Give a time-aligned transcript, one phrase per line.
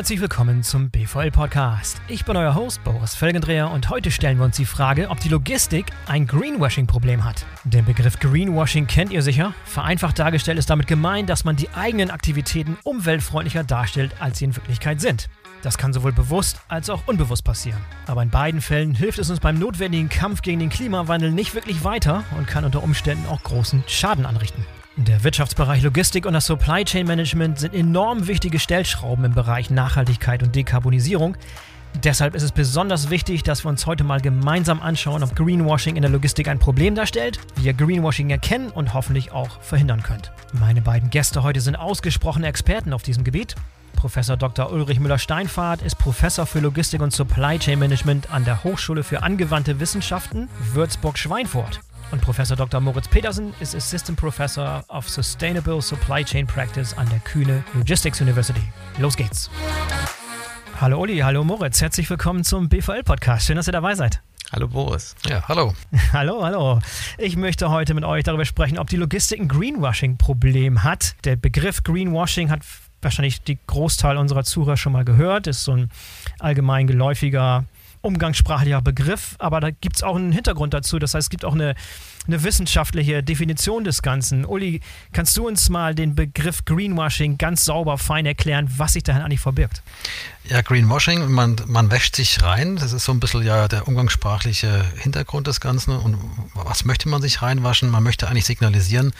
[0.00, 2.00] herzlich willkommen zum BVL Podcast.
[2.08, 5.28] Ich bin euer Host Boris Felgendreher und heute stellen wir uns die Frage, ob die
[5.28, 7.44] Logistik ein Greenwashing-Problem hat.
[7.64, 9.52] Den Begriff Greenwashing kennt ihr sicher.
[9.66, 14.56] Vereinfacht dargestellt ist damit gemeint, dass man die eigenen Aktivitäten umweltfreundlicher darstellt, als sie in
[14.56, 15.28] Wirklichkeit sind.
[15.60, 17.82] Das kann sowohl bewusst als auch unbewusst passieren.
[18.06, 21.84] Aber in beiden Fällen hilft es uns beim notwendigen Kampf gegen den Klimawandel nicht wirklich
[21.84, 24.64] weiter und kann unter Umständen auch großen Schaden anrichten.
[25.06, 30.42] Der Wirtschaftsbereich Logistik und das Supply Chain Management sind enorm wichtige Stellschrauben im Bereich Nachhaltigkeit
[30.42, 31.38] und Dekarbonisierung.
[32.04, 36.02] Deshalb ist es besonders wichtig, dass wir uns heute mal gemeinsam anschauen, ob Greenwashing in
[36.02, 40.32] der Logistik ein Problem darstellt, wie ihr Greenwashing erkennen und hoffentlich auch verhindern könnt.
[40.52, 43.54] Meine beiden Gäste heute sind ausgesprochene Experten auf diesem Gebiet.
[43.96, 44.70] Professor Dr.
[44.70, 49.80] Ulrich Müller-Steinfahrt ist Professor für Logistik und Supply Chain Management an der Hochschule für angewandte
[49.80, 51.80] Wissenschaften Würzburg-Schweinfurt.
[52.10, 52.80] Und Professor Dr.
[52.80, 58.62] Moritz Petersen ist Assistant Professor of Sustainable Supply Chain Practice an der Kühne Logistics University.
[58.98, 59.48] Los geht's.
[60.80, 63.46] Hallo Uli, hallo Moritz, herzlich willkommen zum BVL-Podcast.
[63.46, 64.20] Schön, dass ihr dabei seid.
[64.52, 65.14] Hallo Boris.
[65.28, 65.72] Ja, hallo.
[66.12, 66.80] hallo, hallo.
[67.16, 71.14] Ich möchte heute mit euch darüber sprechen, ob die Logistik ein Greenwashing-Problem hat.
[71.24, 72.62] Der Begriff Greenwashing hat
[73.02, 75.90] wahrscheinlich die Großteil unserer Zuhörer schon mal gehört, ist so ein
[76.40, 77.64] allgemein geläufiger
[78.02, 80.98] umgangssprachlicher Begriff, aber da gibt es auch einen Hintergrund dazu.
[80.98, 81.74] Das heißt, es gibt auch eine,
[82.26, 84.44] eine wissenschaftliche Definition des Ganzen.
[84.44, 84.80] Uli,
[85.12, 89.40] kannst du uns mal den Begriff Greenwashing ganz sauber, fein erklären, was sich dahin eigentlich
[89.40, 89.82] verbirgt?
[90.48, 92.76] Ja, Greenwashing, man, man wäscht sich rein.
[92.76, 95.96] Das ist so ein bisschen ja der umgangssprachliche Hintergrund des Ganzen.
[95.96, 96.18] Und
[96.54, 97.90] was möchte man sich reinwaschen?
[97.90, 99.12] Man möchte eigentlich signalisieren,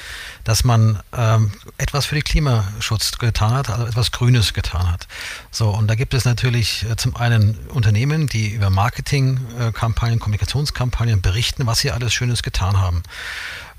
[0.45, 5.09] dass man ähm, etwas für den Klimaschutz getan hat, also etwas Grünes getan hat.
[5.51, 11.67] So, und da gibt es natürlich äh, zum einen Unternehmen, die über Marketingkampagnen, Kommunikationskampagnen berichten,
[11.67, 12.90] was sie alles Schönes getan haben.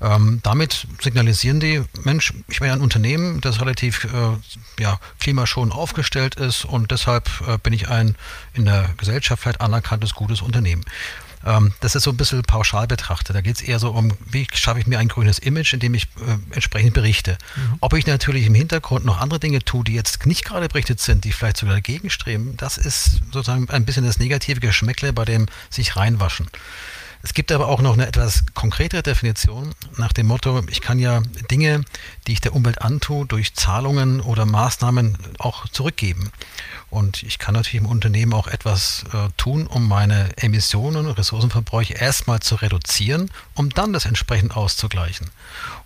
[0.00, 5.74] Ähm, damit signalisieren die, Mensch, ich bin ja ein Unternehmen, das relativ äh, ja, klimaschonend
[5.74, 8.16] aufgestellt ist und deshalb äh, bin ich ein
[8.52, 10.84] in der Gesellschaft vielleicht anerkanntes, gutes Unternehmen.
[11.44, 13.36] Ähm, das ist so ein bisschen pauschal betrachtet.
[13.36, 16.04] Da geht es eher so um, wie schaffe ich mir ein grünes Image, indem ich
[16.04, 17.38] äh, entsprechend berichte.
[17.56, 17.76] Mhm.
[17.80, 21.24] Ob ich natürlich im Hintergrund noch andere Dinge tue, die jetzt nicht gerade berichtet sind,
[21.24, 25.46] die vielleicht sogar dagegen streben, das ist sozusagen ein bisschen das negative Geschmäckle bei dem
[25.70, 26.48] sich reinwaschen.
[27.22, 31.22] Es gibt aber auch noch eine etwas konkretere Definition nach dem Motto, ich kann ja
[31.50, 31.84] Dinge,
[32.26, 36.32] die ich der Umwelt antue, durch Zahlungen oder Maßnahmen auch zurückgeben.
[36.90, 41.94] Und ich kann natürlich im Unternehmen auch etwas äh, tun, um meine Emissionen und Ressourcenverbräuche
[41.94, 45.30] erstmal zu reduzieren, um dann das entsprechend auszugleichen.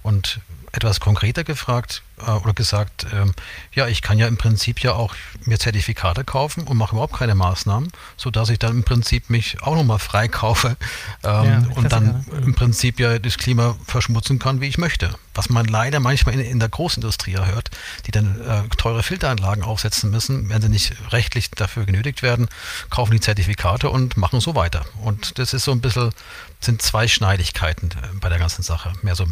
[0.02, 0.40] Und
[0.76, 3.32] etwas konkreter gefragt äh, oder gesagt, ähm,
[3.72, 5.14] ja, ich kann ja im Prinzip ja auch
[5.44, 9.74] mir Zertifikate kaufen und mache überhaupt keine Maßnahmen, sodass ich dann im Prinzip mich auch
[9.74, 10.76] nochmal freikaufe
[11.24, 12.38] ähm, ja, und dann ja.
[12.38, 15.14] im Prinzip ja das Klima verschmutzen kann, wie ich möchte.
[15.34, 17.70] Was man leider manchmal in, in der Großindustrie hört,
[18.06, 22.48] die dann äh, teure Filteranlagen aufsetzen müssen, wenn sie nicht rechtlich dafür genötigt werden,
[22.90, 24.84] kaufen die Zertifikate und machen so weiter.
[25.02, 26.12] Und das ist so ein bisschen,
[26.60, 28.92] sind zwei Schneidigkeiten äh, bei der ganzen Sache.
[29.02, 29.26] Mehr so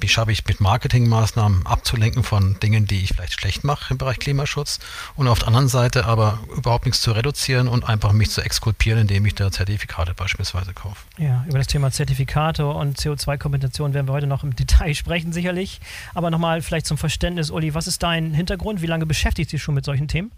[0.00, 4.18] wie schaffe ich mit Marketingmaßnahmen abzulenken von Dingen, die ich vielleicht schlecht mache im Bereich
[4.18, 4.78] Klimaschutz
[5.14, 9.00] und auf der anderen Seite aber überhaupt nichts zu reduzieren und einfach mich zu exkulpieren,
[9.00, 10.96] indem ich da Zertifikate beispielsweise kaufe.
[11.18, 15.80] Ja, über das Thema Zertifikate und CO2-Kompensation werden wir heute noch im Detail sprechen, sicherlich.
[16.14, 18.82] Aber nochmal vielleicht zum Verständnis, Uli, was ist dein Hintergrund?
[18.82, 20.32] Wie lange beschäftigt dich schon mit solchen Themen?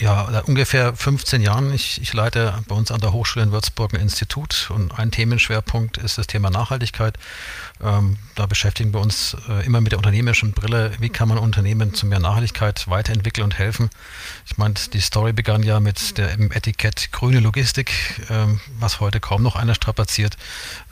[0.00, 1.74] Ja, ungefähr 15 Jahren.
[1.74, 5.98] Ich, ich, leite bei uns an der Hochschule in Würzburg ein Institut und ein Themenschwerpunkt
[5.98, 7.18] ist das Thema Nachhaltigkeit.
[7.82, 10.92] Ähm, da beschäftigen wir uns äh, immer mit der unternehmerischen Brille.
[11.00, 13.90] Wie kann man Unternehmen zu mehr Nachhaltigkeit weiterentwickeln und helfen?
[14.46, 17.92] Ich meine, die Story begann ja mit dem Etikett grüne Logistik,
[18.30, 18.46] äh,
[18.78, 20.38] was heute kaum noch einer strapaziert.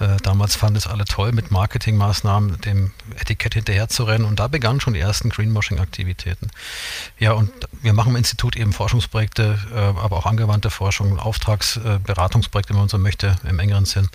[0.01, 4.49] Äh, damals fanden es alle toll, mit Marketingmaßnahmen dem Etikett hinterher zu rennen und da
[4.49, 6.51] begannen schon die ersten Greenwashing-Aktivitäten.
[7.19, 12.81] Ja, und wir machen im Institut eben Forschungsprojekte, äh, aber auch angewandte Forschung, Auftragsberatungsprojekte, wenn
[12.81, 14.09] man so möchte, im engeren Sinn.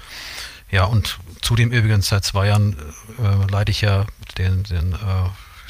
[0.71, 2.75] Ja, und zudem übrigens seit zwei Jahren
[3.19, 4.05] äh, leite ich ja
[4.37, 4.97] den, den äh,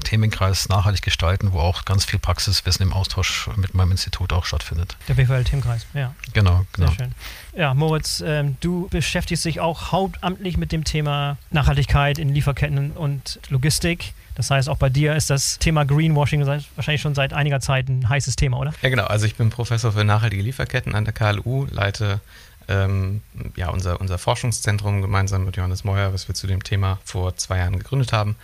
[0.03, 4.97] Themenkreis nachhaltig gestalten, wo auch ganz viel Praxiswissen im Austausch mit meinem Institut auch stattfindet.
[5.07, 6.15] Der BVL-Themenkreis, ja.
[6.33, 6.87] Genau, genau.
[6.87, 7.15] Sehr schön.
[7.55, 13.39] Ja, Moritz, ähm, du beschäftigst dich auch hauptamtlich mit dem Thema Nachhaltigkeit in Lieferketten und
[13.49, 14.13] Logistik.
[14.35, 18.07] Das heißt, auch bei dir ist das Thema Greenwashing wahrscheinlich schon seit einiger Zeit ein
[18.09, 18.73] heißes Thema, oder?
[18.81, 19.05] Ja, genau.
[19.05, 22.19] Also ich bin Professor für nachhaltige Lieferketten an der KLU, leite
[22.67, 23.21] ähm,
[23.55, 27.57] ja, unser, unser Forschungszentrum gemeinsam mit Johannes Meuer, was wir zu dem Thema vor zwei
[27.57, 28.35] Jahren gegründet haben.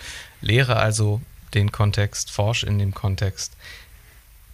[0.42, 1.22] Lehre also
[1.54, 3.54] den Kontext, forsche in dem Kontext,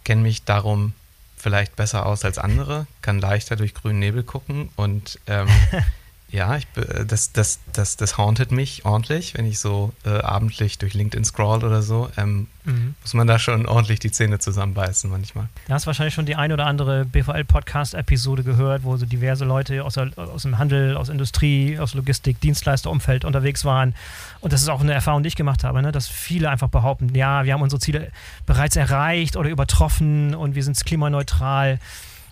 [0.04, 0.92] kenne mich darum
[1.36, 5.48] vielleicht besser aus als andere, kann leichter durch grünen Nebel gucken und ähm,
[6.36, 6.66] Ja, ich,
[7.06, 11.64] das, das, das, das hauntet mich ordentlich, wenn ich so äh, abendlich durch LinkedIn scroll
[11.64, 12.10] oder so.
[12.18, 12.94] Ähm, mhm.
[13.00, 15.48] Muss man da schon ordentlich die Zähne zusammenbeißen manchmal.
[15.66, 19.94] Du hast wahrscheinlich schon die ein oder andere BVL-Podcast-Episode gehört, wo so diverse Leute aus,
[19.94, 23.94] der, aus dem Handel, aus Industrie, aus Logistik, Dienstleisterumfeld unterwegs waren.
[24.40, 25.90] Und das ist auch eine Erfahrung, die ich gemacht habe, ne?
[25.90, 28.12] dass viele einfach behaupten, ja, wir haben unsere Ziele
[28.44, 31.78] bereits erreicht oder übertroffen und wir sind klimaneutral.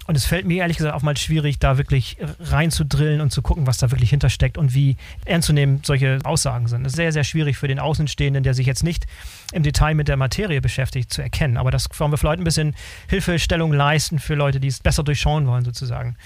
[0.07, 3.67] Und es fällt mir ehrlich gesagt auch mal schwierig, da wirklich reinzudrillen und zu gucken,
[3.67, 5.53] was da wirklich hintersteckt und wie ernst
[5.83, 6.87] solche Aussagen sind.
[6.87, 9.07] Es ist sehr, sehr schwierig für den Außenstehenden, der sich jetzt nicht
[9.53, 11.57] im Detail mit der Materie beschäftigt, zu erkennen.
[11.57, 12.75] Aber das wollen wir vielleicht ein bisschen
[13.09, 16.17] Hilfestellung leisten für Leute, die es besser durchschauen wollen, sozusagen.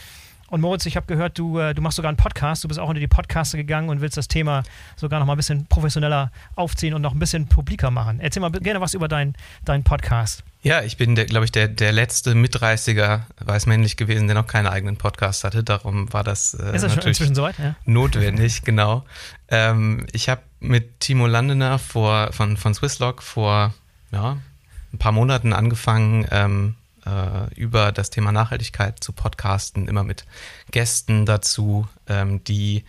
[0.51, 2.65] Und Moritz, ich habe gehört, du, äh, du machst sogar einen Podcast.
[2.65, 4.63] Du bist auch unter die Podcaster gegangen und willst das Thema
[4.97, 8.21] sogar noch mal ein bisschen professioneller aufziehen und noch ein bisschen publiker machen.
[8.21, 9.35] Erzähl mal gerne was über deinen
[9.65, 10.43] dein Podcast.
[10.63, 14.97] Ja, ich bin, glaube ich, der, der letzte Mitreißiger weißmännlich gewesen, der noch keinen eigenen
[14.97, 15.63] Podcast hatte.
[15.63, 17.59] Darum war das, äh, Ist das natürlich schon soweit?
[17.59, 17.77] Ja.
[17.85, 19.05] notwendig, genau.
[19.49, 23.73] Ähm, ich habe mit Timo Landener vor, von, von Swisslog vor
[24.11, 24.39] ja,
[24.93, 26.75] ein paar Monaten angefangen, ähm,
[27.09, 30.25] äh, über das Thema Nachhaltigkeit zu podcasten, immer mit
[30.71, 32.85] Gästen dazu, ähm, die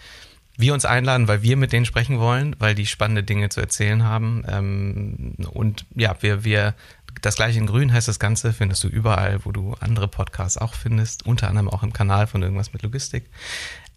[0.58, 4.04] wir uns einladen, weil wir mit denen sprechen wollen, weil die spannende Dinge zu erzählen
[4.04, 4.44] haben.
[4.48, 6.76] Ähm, und ja, wir, wir,
[7.22, 10.74] das gleiche in Grün heißt das Ganze, findest du überall, wo du andere Podcasts auch
[10.74, 13.30] findest, unter anderem auch im Kanal von irgendwas mit Logistik.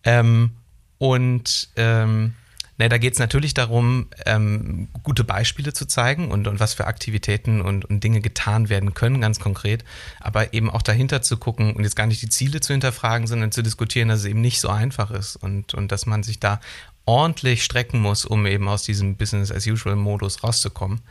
[0.04, 0.52] Ähm,
[0.98, 2.34] und ähm,
[2.82, 6.88] Ne, da geht es natürlich darum, ähm, gute Beispiele zu zeigen und, und was für
[6.88, 9.84] Aktivitäten und, und Dinge getan werden können, ganz konkret.
[10.18, 13.52] Aber eben auch dahinter zu gucken und jetzt gar nicht die Ziele zu hinterfragen, sondern
[13.52, 16.60] zu diskutieren, dass es eben nicht so einfach ist und, und dass man sich da
[17.04, 21.02] ordentlich strecken muss, um eben aus diesem Business-as-usual-Modus rauszukommen.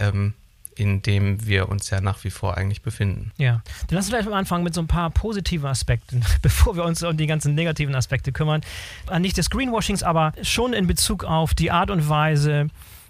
[0.00, 0.34] Ähm,
[0.76, 3.32] in dem wir uns ja nach wie vor eigentlich befinden.
[3.36, 6.84] Ja, dann lass uns vielleicht mal anfangen mit so ein paar positiven Aspekten, bevor wir
[6.84, 8.62] uns um die ganzen negativen Aspekte kümmern.
[9.10, 12.68] Äh, nicht des Greenwashings, aber schon in Bezug auf die Art und Weise,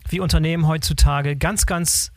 [0.08, 2.12] wie Unternehmen heutzutage ganz, ganz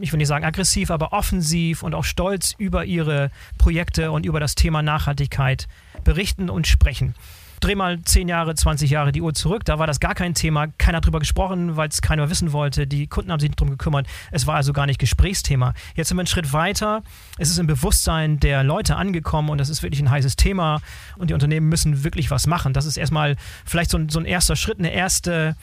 [0.00, 4.40] ich will nicht sagen aggressiv, aber offensiv und auch stolz über ihre Projekte und über
[4.40, 5.68] das Thema Nachhaltigkeit
[6.02, 7.14] berichten und sprechen
[7.60, 9.64] dreh mal 10 Jahre, 20 Jahre die Uhr zurück.
[9.64, 10.66] Da war das gar kein Thema.
[10.78, 12.86] Keiner hat drüber gesprochen, weil es keiner wissen wollte.
[12.86, 14.06] Die Kunden haben sich nicht drum gekümmert.
[14.30, 15.74] Es war also gar nicht Gesprächsthema.
[15.94, 17.02] Jetzt sind wir einen Schritt weiter.
[17.38, 20.80] Es ist im Bewusstsein der Leute angekommen und das ist wirklich ein heißes Thema.
[21.16, 22.72] Und die Unternehmen müssen wirklich was machen.
[22.72, 25.56] Das ist erstmal vielleicht so ein, so ein erster Schritt, eine erste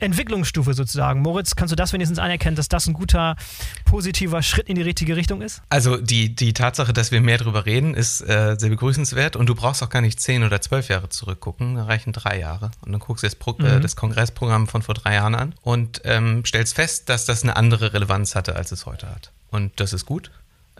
[0.00, 1.20] Entwicklungsstufe sozusagen.
[1.20, 3.36] Moritz, kannst du das wenigstens anerkennen, dass das ein guter,
[3.84, 5.62] positiver Schritt in die richtige Richtung ist?
[5.68, 9.54] Also die, die Tatsache, dass wir mehr darüber reden, ist äh, sehr begrüßenswert und du
[9.54, 12.70] brauchst auch gar nicht zehn oder zwölf Jahre zurückgucken, da reichen drei Jahre.
[12.84, 13.66] Und dann guckst du das, Pro äh, mhm.
[13.66, 17.56] äh, das Kongressprogramm von vor drei Jahren an und ähm, stellst fest, dass das eine
[17.56, 19.30] andere Relevanz hatte, als es heute hat.
[19.50, 20.30] Und das ist gut,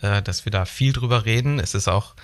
[0.01, 1.59] äh, dass wir da viel drüber reden.
[1.59, 2.15] Es ist auch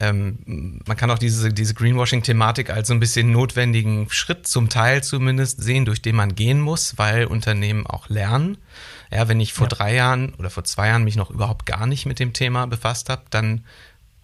[0.00, 5.02] ähm, man kann auch diese, diese Greenwashing-Thematik als so ein bisschen notwendigen Schritt zum Teil
[5.02, 8.58] zumindest sehen, durch den man gehen muss, weil Unternehmen auch lernen.
[9.10, 9.76] Ja, wenn ich vor ja.
[9.76, 13.08] drei Jahren oder vor zwei Jahren mich noch überhaupt gar nicht mit dem Thema befasst
[13.08, 13.64] habe, dann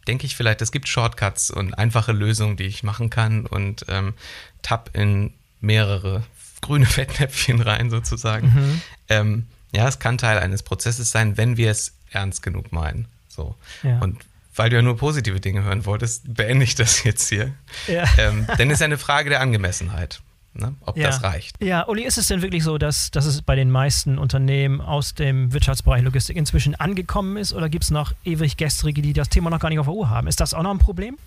[0.07, 4.15] denke ich vielleicht, es gibt Shortcuts und einfache Lösungen, die ich machen kann und ähm,
[4.63, 6.23] tapp in mehrere
[6.61, 8.47] grüne Fettnäpfchen rein sozusagen.
[8.47, 8.81] Mhm.
[9.09, 13.09] Ähm, ja, es kann Teil eines Prozesses sein, wenn wir es ernst genug meinen.
[13.29, 13.57] So.
[13.83, 13.99] Ja.
[13.99, 14.19] Und
[14.55, 17.53] weil du ja nur positive Dinge hören wolltest, beende ich das jetzt hier.
[17.87, 18.05] Ja.
[18.19, 20.21] Ähm, denn es ist eine Frage der Angemessenheit.
[20.57, 21.09] Ne, ob ja.
[21.09, 21.61] das reicht.
[21.61, 25.15] Ja, Uli, ist es denn wirklich so, dass, dass es bei den meisten Unternehmen aus
[25.15, 29.51] dem Wirtschaftsbereich Logistik inzwischen angekommen ist oder gibt es noch ewig Gestrige, die das Thema
[29.51, 30.29] noch gar nicht auf der Uhr haben?
[30.29, 31.19] Ist das auch noch ein Problem?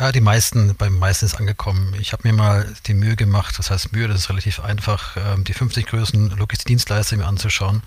[0.00, 1.94] Ja, die meisten, beim meisten ist angekommen.
[2.00, 5.44] Ich habe mir mal die Mühe gemacht, das heißt Mühe, das ist relativ einfach, ähm,
[5.44, 7.82] die 50 größten Logistikdienstleister mir anzuschauen,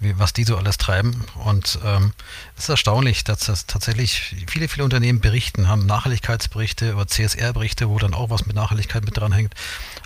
[0.00, 1.24] wie, was die so alles treiben.
[1.44, 2.12] Und ähm,
[2.56, 8.00] es ist erstaunlich, dass das tatsächlich viele, viele Unternehmen berichten, haben Nachhaltigkeitsberichte oder CSR-Berichte, wo
[8.00, 9.54] dann auch was mit Nachhaltigkeit mit dranhängt.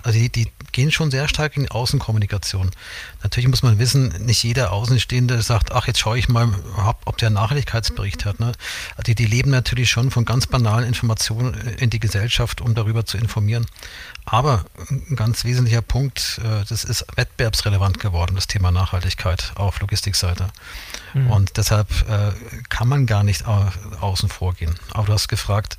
[0.03, 2.69] Also die, die gehen schon sehr stark in die Außenkommunikation.
[3.23, 6.53] Natürlich muss man wissen, nicht jeder Außenstehende sagt, ach, jetzt schaue ich mal,
[7.05, 8.39] ob der einen Nachhaltigkeitsbericht hat.
[8.39, 8.51] Ne?
[9.07, 11.38] Die, die leben natürlich schon von ganz banalen Informationen
[11.77, 13.65] in die Gesellschaft, um darüber zu informieren.
[14.25, 20.47] Aber ein ganz wesentlicher Punkt, äh, das ist wettbewerbsrelevant geworden, das Thema Nachhaltigkeit auf Logistikseite.
[21.13, 21.31] Mhm.
[21.31, 22.31] Und deshalb äh,
[22.69, 24.75] kann man gar nicht außen vor gehen.
[24.91, 25.77] Aber du hast gefragt,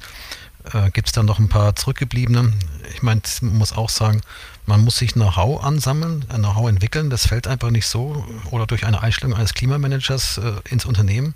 [0.73, 2.53] äh, gibt es da noch ein paar zurückgebliebene?
[2.95, 4.21] Ich meine, man muss auch sagen,
[4.71, 7.11] man muss sich Know-how ansammeln, Know-how entwickeln.
[7.11, 11.35] Das fällt einfach nicht so oder durch eine Einstellung eines Klimamanagers äh, ins Unternehmen.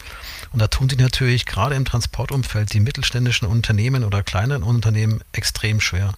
[0.52, 5.80] Und da tun sich natürlich gerade im Transportumfeld die mittelständischen Unternehmen oder kleinen Unternehmen extrem
[5.80, 6.14] schwer.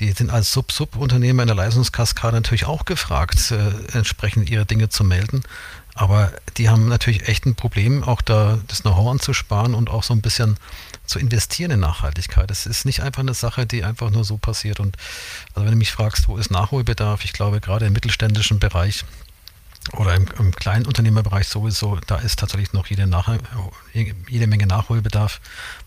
[0.00, 5.04] Die sind als Sub-Sub-Unternehmer in der Leistungskaskade natürlich auch gefragt, äh, entsprechend ihre Dinge zu
[5.04, 5.44] melden.
[5.94, 10.14] Aber die haben natürlich echt ein Problem, auch da das Know-how anzusparen und auch so
[10.14, 10.56] ein bisschen
[11.04, 12.50] zu investieren in Nachhaltigkeit.
[12.50, 14.80] Es ist nicht einfach eine Sache, die einfach nur so passiert.
[14.80, 14.96] Und
[15.54, 19.04] also wenn du mich fragst, wo ist Nachholbedarf, ich glaube gerade im mittelständischen Bereich
[19.96, 23.28] oder im, im kleinen Unternehmerbereich sowieso, da ist tatsächlich noch jede, Nach
[23.92, 25.40] jede Menge Nachholbedarf.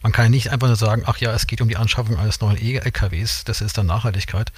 [0.03, 2.41] Man kann ja nicht einfach nur sagen, ach ja, es geht um die Anschaffung eines
[2.41, 4.51] neuen E-LKWs, das ist dann Nachhaltigkeit.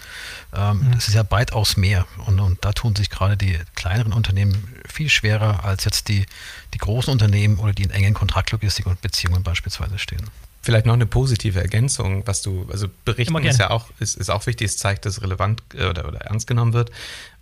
[0.55, 0.91] Ähm, mhm.
[0.93, 2.07] Das ist ja weitaus mehr.
[2.25, 6.25] Und, und da tun sich gerade die kleineren Unternehmen viel schwerer als jetzt die,
[6.73, 10.25] die großen Unternehmen oder die in engen Kontraktlogistik und Beziehungen beispielsweise stehen.
[10.63, 14.45] Vielleicht noch eine positive Ergänzung, was du, also berichten ist ja auch, ist, ist auch
[14.47, 16.91] wichtig, es zeigt, dass relevant äh, oder, oder ernst genommen wird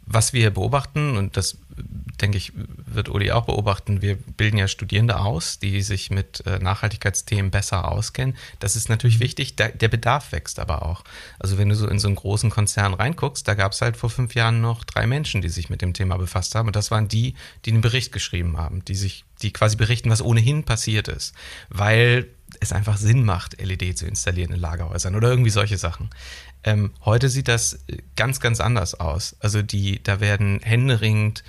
[0.05, 1.57] was wir beobachten, und das
[2.21, 6.59] denke ich, wird Uli auch beobachten, wir bilden ja Studierende aus, die sich mit äh,
[6.59, 8.35] Nachhaltigkeitsthemen besser auskennen.
[8.59, 9.23] Das ist natürlich mhm.
[9.23, 11.03] wichtig, der, Bedarf wächst aber auch.
[11.39, 14.09] Also wenn du so in so einen großen Konzern reinguckst, da gab es halt vor
[14.09, 16.67] fünf Jahren noch drei Menschen, die sich mit dem Thema befasst haben.
[16.67, 17.35] Und das waren die,
[17.65, 21.33] die einen Bericht geschrieben haben, die sich, die quasi berichten, was ohnehin passiert ist.
[21.69, 26.09] Weil es einfach Sinn macht, LED zu installieren in Lagerhäusern oder irgendwie solche Sachen.
[26.65, 29.35] Ähm, heute sieht das ganz, ganz anders aus.
[29.39, 31.43] Also die, da werden händeringend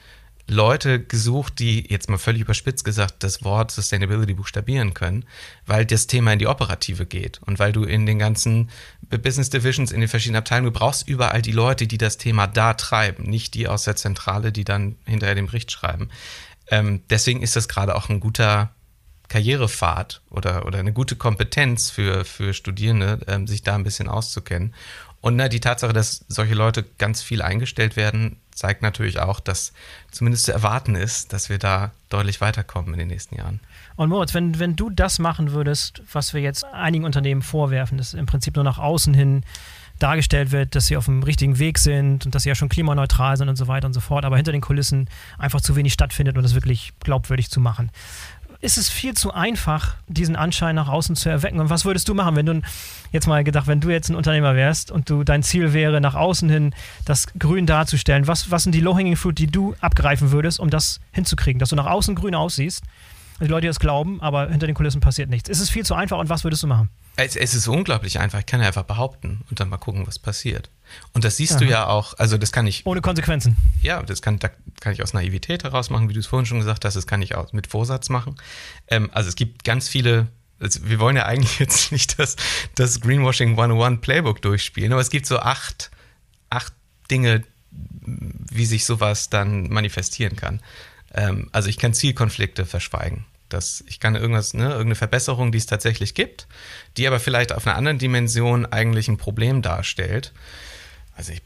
[0.49, 5.25] Leute gesucht, die jetzt mal völlig überspitzt gesagt das Wort Sustainability buchstabieren können,
[5.64, 8.70] weil das Thema in die Operative geht und weil du in den ganzen
[9.11, 12.75] Business Divisions, in den verschiedenen Abteilungen, du brauchst überall die Leute, die das Thema da
[12.75, 16.11] treiben, nicht die aus der Zentrale, die dann hinterher den Bericht schreiben.
[16.68, 18.70] Ähm, deswegen ist das gerade auch ein guter
[19.28, 24.75] Karrierepfad oder, oder eine gute Kompetenz für, für Studierende, ähm, sich da ein bisschen auszukennen.
[25.26, 29.73] Und na, die Tatsache, dass solche Leute ganz viel eingestellt werden, zeigt natürlich auch, dass
[30.12, 33.59] zumindest zu erwarten ist, dass wir da deutlich weiterkommen in den nächsten Jahren.
[33.97, 38.14] Und Moritz, wenn, wenn du das machen würdest, was wir jetzt einigen Unternehmen vorwerfen, dass
[38.14, 39.42] im Prinzip nur nach außen hin
[39.99, 43.37] dargestellt wird, dass sie auf dem richtigen Weg sind und dass sie ja schon klimaneutral
[43.37, 46.37] sind und so weiter und so fort, aber hinter den Kulissen einfach zu wenig stattfindet,
[46.37, 47.90] um das wirklich glaubwürdig zu machen
[48.60, 51.60] ist es viel zu einfach, diesen Anschein nach außen zu erwecken.
[51.60, 52.62] Und was würdest du machen, wenn du
[53.12, 56.14] jetzt mal gedacht, wenn du jetzt ein Unternehmer wärst und du dein Ziel wäre, nach
[56.14, 58.26] außen hin das Grün darzustellen?
[58.26, 61.76] Was, was sind die Low-Hanging Fruit, die du abgreifen würdest, um das hinzukriegen, dass du
[61.76, 62.82] nach außen grün aussiehst?
[63.40, 65.48] Die Leute das glauben, aber hinter den Kulissen passiert nichts.
[65.48, 66.88] Ist es viel zu einfach und was würdest du machen?
[67.16, 68.38] Es, es ist unglaublich einfach.
[68.38, 70.70] Ich kann ja einfach behaupten und dann mal gucken, was passiert.
[71.12, 71.61] Und das siehst Aha.
[71.61, 72.85] du ja auch, also das kann ich.
[72.87, 73.57] Ohne Konsequenzen.
[73.83, 74.50] Ja, das kann, da
[74.81, 77.23] kann ich aus Naivität heraus machen, wie du es vorhin schon gesagt hast, das kann
[77.23, 78.37] ich auch mit Vorsatz machen.
[78.88, 80.28] Ähm, also es gibt ganz viele,
[80.61, 82.37] also wir wollen ja eigentlich jetzt nicht das,
[82.75, 85.90] das Greenwashing 101 Playbook durchspielen, aber es gibt so acht,
[86.50, 86.73] acht
[87.11, 90.61] Dinge, wie sich sowas dann manifestieren kann.
[91.14, 93.25] Ähm, also ich kann Zielkonflikte verschweigen.
[93.49, 96.49] Das, ich kann irgendwas, ne, irgendeine Verbesserung, die es tatsächlich gibt,
[96.97, 100.33] die aber vielleicht auf einer anderen Dimension eigentlich ein Problem darstellt
[101.16, 101.42] also ich,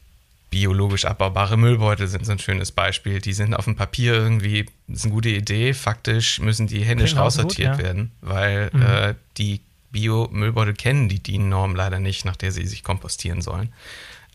[0.51, 3.19] biologisch abbaubare Müllbeutel sind so ein schönes Beispiel.
[3.21, 5.73] Die sind auf dem Papier irgendwie, das ist eine gute Idee.
[5.73, 7.83] Faktisch müssen die händisch genau raussortiert ja.
[7.83, 8.81] werden, weil mhm.
[8.81, 9.61] äh, die
[9.91, 13.73] Bio-Müllbeutel kennen die DIN-Norm leider nicht, nach der sie sich kompostieren sollen.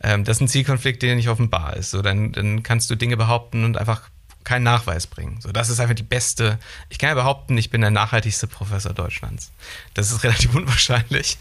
[0.02, 1.90] Ähm, das ist ein Zielkonflikt, der nicht offenbar ist.
[1.90, 4.08] So, dann, dann kannst du Dinge behaupten und einfach
[4.46, 5.40] keinen Nachweis bringen.
[5.40, 6.58] So, das ist einfach die beste.
[6.88, 9.50] Ich kann ja behaupten, ich bin der nachhaltigste Professor Deutschlands.
[9.92, 11.36] Das ist relativ unwahrscheinlich.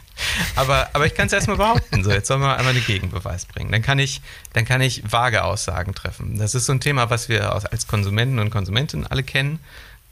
[0.56, 2.04] Aber, aber ich kann es erstmal behaupten.
[2.04, 3.72] So, jetzt sollen wir einmal einen Gegenbeweis bringen.
[3.72, 4.22] Dann kann ich,
[4.54, 6.38] dann kann ich vage Aussagen treffen.
[6.40, 9.60] Das ist so ein Thema, was wir als Konsumenten und Konsumentinnen alle kennen.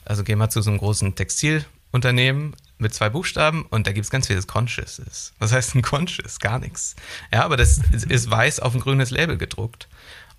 [0.05, 4.11] Also gehen wir zu so einem großen Textilunternehmen mit zwei Buchstaben und da gibt es
[4.11, 5.33] ganz vieles Conscious ist.
[5.39, 6.39] Was heißt ein Conscious?
[6.39, 6.95] Gar nichts.
[7.31, 9.87] Ja, aber das ist weiß auf ein grünes Label gedruckt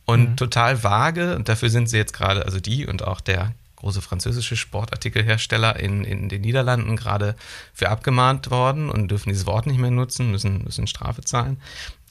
[0.06, 0.36] und mhm.
[0.36, 1.36] total vage.
[1.36, 6.04] Und dafür sind sie jetzt gerade, also die und auch der große französische Sportartikelhersteller in,
[6.04, 7.36] in den Niederlanden gerade
[7.74, 11.60] für abgemahnt worden und dürfen dieses Wort nicht mehr nutzen, müssen, müssen Strafe zahlen.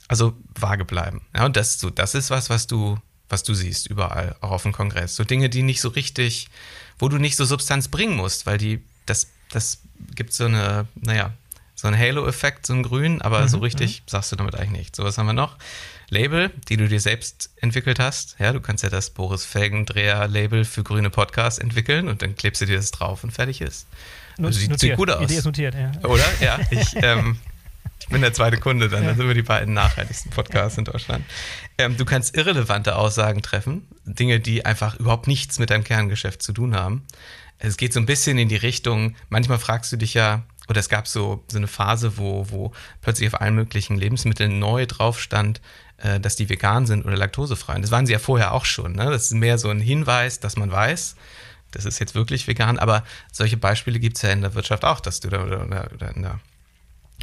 [0.08, 1.22] Also vage bleiben.
[1.36, 4.64] Ja, und das, so, das ist was, was du, was du siehst überall, auch auf
[4.64, 5.16] dem Kongress.
[5.16, 6.50] So Dinge, die nicht so richtig,
[7.00, 9.80] wo du nicht so Substanz bringen musst, weil die, das, das
[10.14, 11.34] gibt so eine, naja,
[11.74, 14.10] so einen Halo-Effekt, so ein Grün, aber mhm, so richtig mhm.
[14.10, 14.96] sagst du damit eigentlich nicht.
[14.96, 15.58] So, was haben wir noch?
[16.14, 18.36] Label, die du dir selbst entwickelt hast.
[18.40, 22.66] Ja, du kannst ja das Boris Felgendreher-Label für grüne Podcasts entwickeln und dann klebst du
[22.66, 23.88] dir das drauf und fertig ist.
[24.38, 25.24] Also sieht, sieht, gut aus.
[25.24, 25.92] Idee ist notiert, ja.
[26.08, 26.26] Oder?
[26.40, 27.38] Ja, ich, ähm,
[28.00, 29.02] ich bin der zweite Kunde dann.
[29.02, 29.10] Ja.
[29.10, 31.26] Dann sind wir die beiden nachhaltigsten Podcasts in Deutschland.
[31.78, 33.88] Ähm, du kannst irrelevante Aussagen treffen.
[34.06, 37.04] Dinge, die einfach überhaupt nichts mit deinem Kerngeschäft zu tun haben.
[37.60, 40.90] Es geht so ein bisschen in die Richtung, manchmal fragst du dich ja, oder es
[40.90, 45.62] gab so, so eine Phase, wo, wo plötzlich auf allen möglichen Lebensmitteln neu drauf stand,
[46.04, 47.76] äh, dass die vegan sind oder laktosefrei.
[47.76, 48.92] Und das waren sie ja vorher auch schon.
[48.92, 49.10] Ne?
[49.10, 51.16] Das ist mehr so ein Hinweis, dass man weiß,
[51.72, 52.78] das ist jetzt wirklich vegan.
[52.78, 56.14] Aber solche Beispiele gibt es ja in der Wirtschaft auch, dass du da oder, oder
[56.14, 56.40] in der,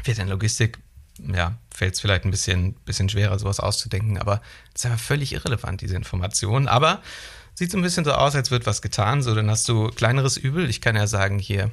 [0.06, 0.78] in der Logistik,
[1.18, 4.16] ja, fällt es vielleicht ein bisschen, bisschen schwerer, sowas auszudenken.
[4.16, 4.40] Aber
[4.72, 6.66] das ist einfach völlig irrelevant, diese Informationen.
[6.66, 7.02] Aber
[7.54, 9.22] sieht so ein bisschen so aus, als wird was getan.
[9.22, 10.70] So, dann hast du kleineres Übel.
[10.70, 11.70] Ich kann ja sagen, hier,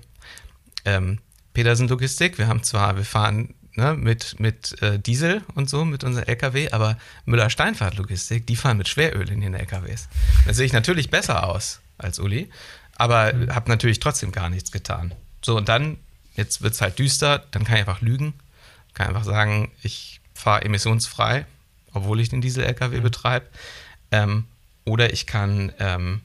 [0.84, 1.20] ähm,
[1.54, 6.04] Petersen Logistik, wir haben zwar, wir fahren ne, mit, mit äh, Diesel und so, mit
[6.04, 10.10] unserem LKW, aber Müller-Steinfahrt Logistik, die fahren mit Schweröl in den LKWs.
[10.46, 12.50] Da sehe ich natürlich besser aus als Uli,
[12.96, 13.56] aber mhm.
[13.56, 15.14] habe natürlich trotzdem gar nichts getan.
[15.42, 15.98] So, und dann,
[16.36, 18.34] jetzt wird es halt düster, dann kann ich einfach lügen,
[18.94, 21.46] kann einfach sagen, ich fahre emissionsfrei,
[21.94, 23.04] obwohl ich den Diesel-LKW mhm.
[23.04, 23.46] betreibe.
[24.12, 24.46] Ähm,
[24.86, 26.22] oder ich kann, ähm,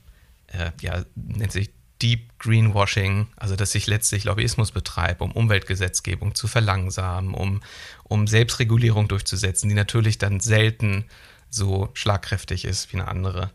[0.47, 1.71] äh, ja, nennt sich
[2.03, 7.63] Deep Greenwashing, also dass ich letztlich Lobbyismus betreibe, um Umweltgesetzgebung zu verlangsamen, um,
[8.03, 11.05] um Selbstregulierung durchzusetzen, die natürlich dann selten
[11.49, 13.51] so schlagkräftig ist wie eine andere.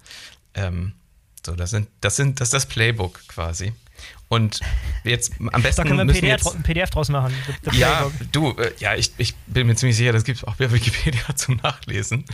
[0.54, 0.94] Ähm,
[1.46, 3.74] so, das sind, das sind, das ist das Playbook quasi.
[4.30, 4.60] Und
[5.06, 5.84] jetzt am besten.
[5.84, 7.34] Da können wir ein PDF, jetzt, ein PDF draus machen.
[7.72, 10.70] Ja, du, äh, ja, ich, ich bin mir ziemlich sicher, das gibt es auch bei
[10.70, 12.26] Wikipedia zum Nachlesen.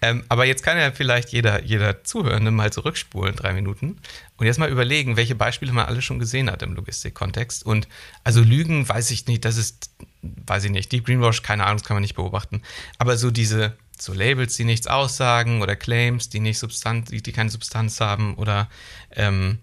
[0.00, 3.98] Ähm, aber jetzt kann ja vielleicht jeder, jeder Zuhörende mal zurückspulen, drei Minuten,
[4.38, 7.64] und jetzt mal überlegen, welche Beispiele man alle schon gesehen hat im Logistikkontext.
[7.64, 7.88] Und
[8.24, 9.90] also Lügen, weiß ich nicht, das ist,
[10.22, 12.62] weiß ich nicht, Deep Greenwash, keine Ahnung, das kann man nicht beobachten.
[12.98, 17.32] Aber so diese, so Labels, die nichts aussagen oder Claims, die nicht Substanz, die, die
[17.32, 18.68] keine Substanz haben oder
[19.14, 19.58] ähm,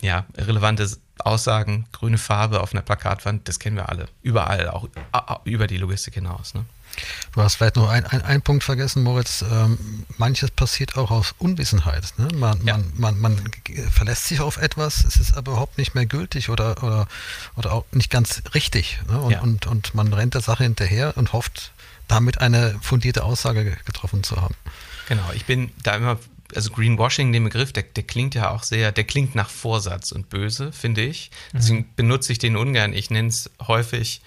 [0.00, 0.88] ja, relevante
[1.18, 4.06] Aussagen, grüne Farbe auf einer Plakatwand, das kennen wir alle.
[4.22, 4.88] Überall, auch
[5.44, 6.54] über die Logistik hinaus.
[6.54, 6.64] Ne?
[7.32, 9.42] Du hast vielleicht noch einen ein Punkt vergessen, Moritz.
[9.42, 12.12] Ähm, manches passiert auch aus Unwissenheit.
[12.16, 12.28] Ne?
[12.34, 12.78] Man, ja.
[12.96, 13.50] man, man, man,
[13.90, 17.06] verlässt sich auf etwas, es ist aber überhaupt nicht mehr gültig oder, oder,
[17.56, 19.00] oder auch nicht ganz richtig.
[19.08, 19.20] Ne?
[19.20, 19.40] Und, ja.
[19.40, 21.72] und, und man rennt der Sache hinterher und hofft,
[22.08, 24.54] damit eine fundierte Aussage getroffen zu haben.
[25.08, 26.18] Genau, ich bin da immer
[26.54, 30.28] also Greenwashing, den Begriff, der, der, klingt ja auch sehr, der klingt nach Vorsatz und
[30.28, 31.30] böse, finde ich.
[31.52, 31.94] Deswegen mhm.
[31.96, 32.92] benutze ich den ungern.
[32.92, 34.20] Ich nenne es häufig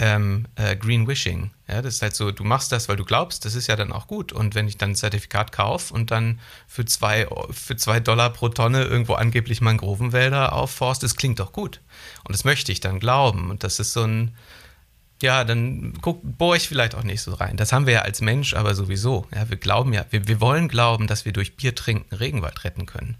[0.00, 1.50] ähm, äh, Greenwishing.
[1.68, 3.92] Ja, das ist halt so, du machst das, weil du glaubst, das ist ja dann
[3.92, 4.32] auch gut.
[4.32, 8.48] Und wenn ich dann ein Zertifikat kaufe und dann für zwei, für zwei Dollar pro
[8.48, 11.80] Tonne irgendwo angeblich Mangrovenwälder aufforst, das klingt doch gut.
[12.24, 13.50] Und das möchte ich dann glauben.
[13.50, 14.34] Und das ist so ein,
[15.22, 17.56] ja, dann guck, bohre ich vielleicht auch nicht so rein.
[17.56, 19.26] Das haben wir ja als Mensch aber sowieso.
[19.34, 22.86] Ja, wir glauben ja, wir, wir wollen glauben, dass wir durch Bier trinken Regenwald retten
[22.86, 23.16] können.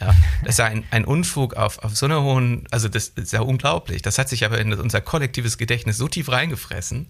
[0.00, 3.32] Ja, das ist ja ein, ein Unfug auf, auf so einer hohen, also das ist
[3.32, 4.02] ja unglaublich.
[4.02, 7.06] Das hat sich aber in unser kollektives Gedächtnis so tief reingefressen,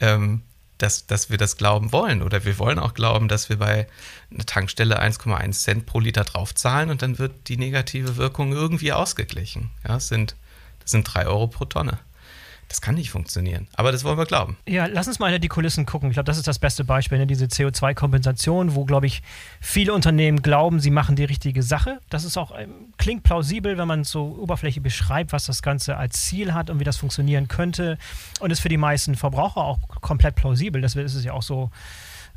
[0.00, 0.42] ähm,
[0.76, 2.22] dass, dass wir das glauben wollen.
[2.22, 3.86] Oder wir wollen auch glauben, dass wir bei
[4.30, 9.70] einer Tankstelle 1,1 Cent pro Liter draufzahlen und dann wird die negative Wirkung irgendwie ausgeglichen.
[9.84, 10.36] Ja, das sind,
[10.80, 11.98] das sind drei Euro pro Tonne.
[12.70, 13.66] Das kann nicht funktionieren.
[13.74, 14.56] Aber das wollen wir glauben.
[14.64, 16.08] Ja, lass uns mal hinter die Kulissen gucken.
[16.10, 17.26] Ich glaube, das ist das beste Beispiel, ne?
[17.26, 19.22] diese CO2-Kompensation, wo, glaube ich,
[19.60, 21.98] viele Unternehmen glauben, sie machen die richtige Sache.
[22.10, 26.22] Das ist auch, ähm, klingt plausibel, wenn man so Oberfläche beschreibt, was das Ganze als
[26.26, 27.98] Ziel hat und wie das funktionieren könnte.
[28.38, 30.80] Und ist für die meisten Verbraucher auch komplett plausibel.
[30.80, 31.72] Das ist es ja auch so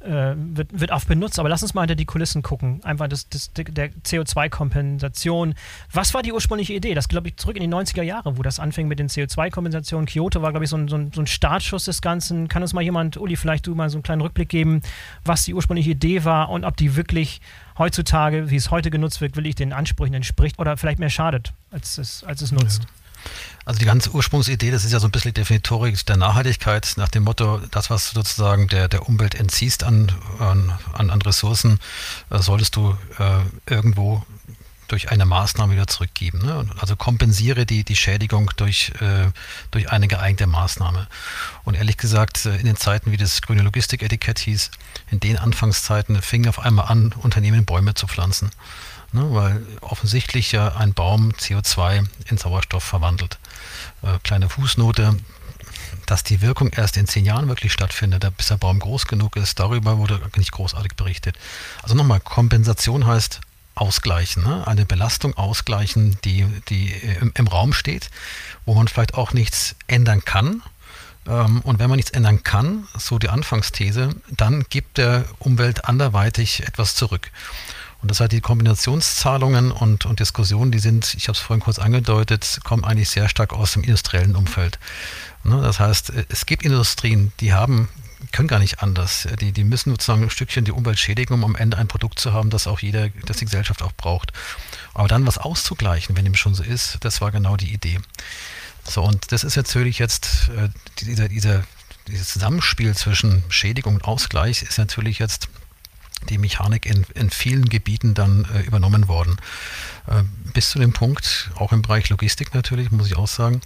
[0.04, 1.40] äh, wird, wird oft benutzt.
[1.40, 2.82] Aber lass uns mal hinter die Kulissen gucken.
[2.84, 5.56] Einfach das, das der CO2-Kompensation.
[5.92, 6.94] Was war die ursprüngliche Idee?
[6.94, 10.06] Das glaube ich zurück in die 90er Jahre, wo das anfing mit den CO2-Kompensationen.
[10.06, 12.48] Kyoto war, glaube ich, so ein, so, ein, so ein Startschuss des Ganzen.
[12.48, 14.82] Kann uns mal jemand, Uli, vielleicht du mal so einen kleinen Rückblick geben,
[15.24, 17.42] was die ursprüngliche Idee war und ob die wirklich
[17.78, 21.54] heutzutage, wie es heute genutzt wird, will ich den Ansprüchen entspricht oder vielleicht mehr schadet,
[21.72, 22.84] als es, als es nutzt.
[22.84, 23.03] Ja.
[23.66, 27.08] Also die ganze Ursprungsidee, das ist ja so ein bisschen die Definitorik der Nachhaltigkeit, nach
[27.08, 30.74] dem Motto, das, was du sozusagen der, der Umwelt entziehst an, an,
[31.10, 31.80] an Ressourcen,
[32.30, 34.24] äh, solltest du äh, irgendwo
[34.90, 36.40] durch eine Maßnahme wieder zurückgeben.
[36.40, 36.70] Ne?
[36.78, 39.32] Also kompensiere die, die Schädigung durch, äh,
[39.72, 41.08] durch eine geeignete Maßnahme.
[41.64, 44.72] Und ehrlich gesagt, äh, in den Zeiten, wie das grüne Logistiketikett hieß,
[45.10, 48.52] in den Anfangszeiten fingen auf einmal an, Unternehmen Bäume zu pflanzen
[49.14, 53.40] ne, weil offensichtlich ja ein Baum CO2 in Sauerstoff verwandelt.
[54.02, 55.16] Äh, kleine Fußnote,
[56.06, 59.60] dass die Wirkung erst in zehn Jahren wirklich stattfindet, bis der Baum groß genug ist,
[59.60, 61.38] darüber wurde nicht großartig berichtet.
[61.82, 63.42] Also nochmal, Kompensation heißt
[63.76, 64.68] ausgleichen, ne?
[64.68, 68.10] eine Belastung ausgleichen, die, die im, im, Raum steht,
[68.66, 70.62] wo man vielleicht auch nichts ändern kann.
[71.28, 76.64] Ähm, und wenn man nichts ändern kann, so die Anfangsthese, dann gibt der Umwelt anderweitig
[76.68, 77.32] etwas zurück.
[78.04, 81.80] Und das heißt, die Kombinationszahlungen und, und Diskussionen, die sind, ich habe es vorhin kurz
[81.80, 84.78] angedeutet, kommen eigentlich sehr stark aus dem industriellen Umfeld.
[85.46, 87.88] Ne, das heißt, es gibt Industrien, die haben
[88.32, 89.28] können gar nicht anders.
[89.40, 92.34] Die, die müssen sozusagen ein Stückchen die Umwelt schädigen, um am Ende ein Produkt zu
[92.34, 94.32] haben, das auch jeder, das die Gesellschaft auch braucht.
[94.94, 98.00] Aber dann was auszugleichen, wenn dem schon so ist, das war genau die Idee.
[98.84, 101.64] So, und das ist natürlich jetzt, äh, dieser, dieser,
[102.08, 105.48] dieses Zusammenspiel zwischen Schädigung und Ausgleich ist natürlich jetzt
[106.30, 109.38] die Mechanik in, in vielen Gebieten dann äh, übernommen worden.
[110.08, 113.62] Äh, bis zu dem Punkt, auch im Bereich Logistik natürlich, muss ich auch sagen,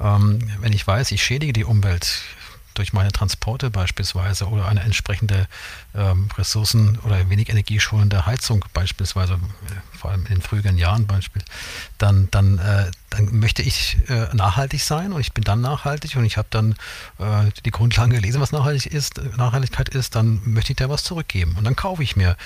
[0.00, 2.22] ähm, wenn ich weiß, ich schädige die Umwelt,
[2.74, 5.46] durch meine Transporte beispielsweise oder eine entsprechende
[5.94, 11.42] ähm, Ressourcen- oder wenig energieschonende Heizung beispielsweise, äh, vor allem in den früheren Jahren Beispiel,
[11.98, 16.24] dann, dann, äh, dann möchte ich äh, nachhaltig sein und ich bin dann nachhaltig und
[16.24, 16.72] ich habe dann
[17.18, 21.56] äh, die Grundlagen gelesen, was nachhaltig ist, Nachhaltigkeit ist, dann möchte ich da was zurückgeben.
[21.56, 22.36] Und dann kaufe ich mir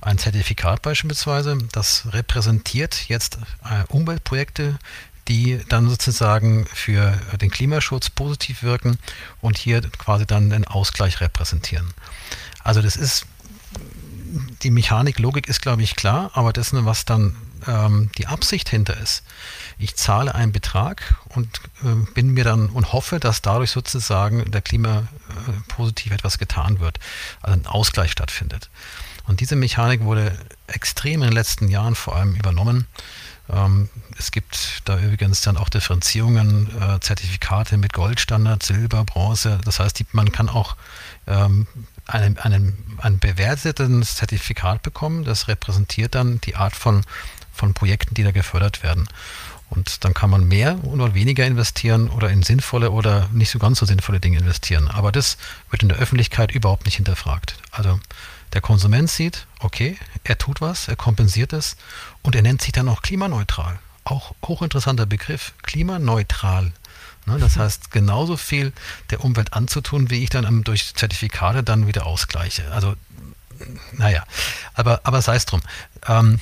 [0.00, 4.78] ein Zertifikat beispielsweise, das repräsentiert jetzt äh, Umweltprojekte,
[5.28, 8.98] die dann sozusagen für den Klimaschutz positiv wirken
[9.40, 11.88] und hier quasi dann den Ausgleich repräsentieren.
[12.62, 13.26] Also das ist,
[14.62, 18.96] die Mechanik, Logik ist, glaube ich, klar, aber das, was dann ähm, die Absicht hinter
[18.98, 19.22] ist,
[19.78, 24.62] ich zahle einen Betrag und äh, bin mir dann und hoffe, dass dadurch sozusagen der
[24.62, 26.98] Klima äh, positiv etwas getan wird,
[27.40, 28.70] also ein Ausgleich stattfindet.
[29.26, 32.86] Und diese Mechanik wurde extrem in den letzten Jahren vor allem übernommen.
[33.52, 39.58] Ähm, es gibt da übrigens dann auch Differenzierungen, äh, Zertifikate mit Goldstandard, Silber, Bronze.
[39.64, 40.76] Das heißt, die, man kann auch
[41.26, 41.66] ähm,
[42.06, 45.24] einen, einen, ein bewertetes Zertifikat bekommen.
[45.24, 47.02] Das repräsentiert dann die Art von,
[47.52, 49.08] von Projekten, die da gefördert werden.
[49.70, 53.78] Und dann kann man mehr oder weniger investieren oder in sinnvolle oder nicht so ganz
[53.78, 54.88] so sinnvolle Dinge investieren.
[54.88, 55.38] Aber das
[55.70, 57.54] wird in der Öffentlichkeit überhaupt nicht hinterfragt.
[57.70, 58.00] Also
[58.52, 61.76] der Konsument sieht, okay, er tut was, er kompensiert es
[62.22, 63.78] und er nennt sich dann auch klimaneutral.
[64.04, 66.72] Auch hochinteressanter Begriff, klimaneutral.
[67.26, 67.60] Ne, das mhm.
[67.60, 68.72] heißt, genauso viel
[69.10, 72.70] der Umwelt anzutun, wie ich dann durch Zertifikate dann wieder ausgleiche.
[72.72, 72.94] Also,
[73.92, 74.24] naja,
[74.74, 75.60] aber, aber sei es drum.
[76.06, 76.40] Ähm,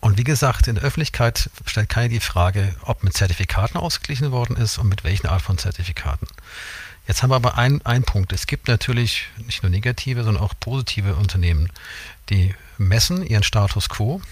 [0.00, 4.56] und wie gesagt, in der Öffentlichkeit stellt keiner die Frage, ob mit Zertifikaten ausgeglichen worden
[4.56, 6.28] ist und mit welchen Art von Zertifikaten.
[7.06, 8.32] Jetzt haben wir aber einen, Punkt.
[8.32, 11.70] Es gibt natürlich nicht nur negative, sondern auch positive Unternehmen,
[12.30, 14.22] die messen ihren Status quo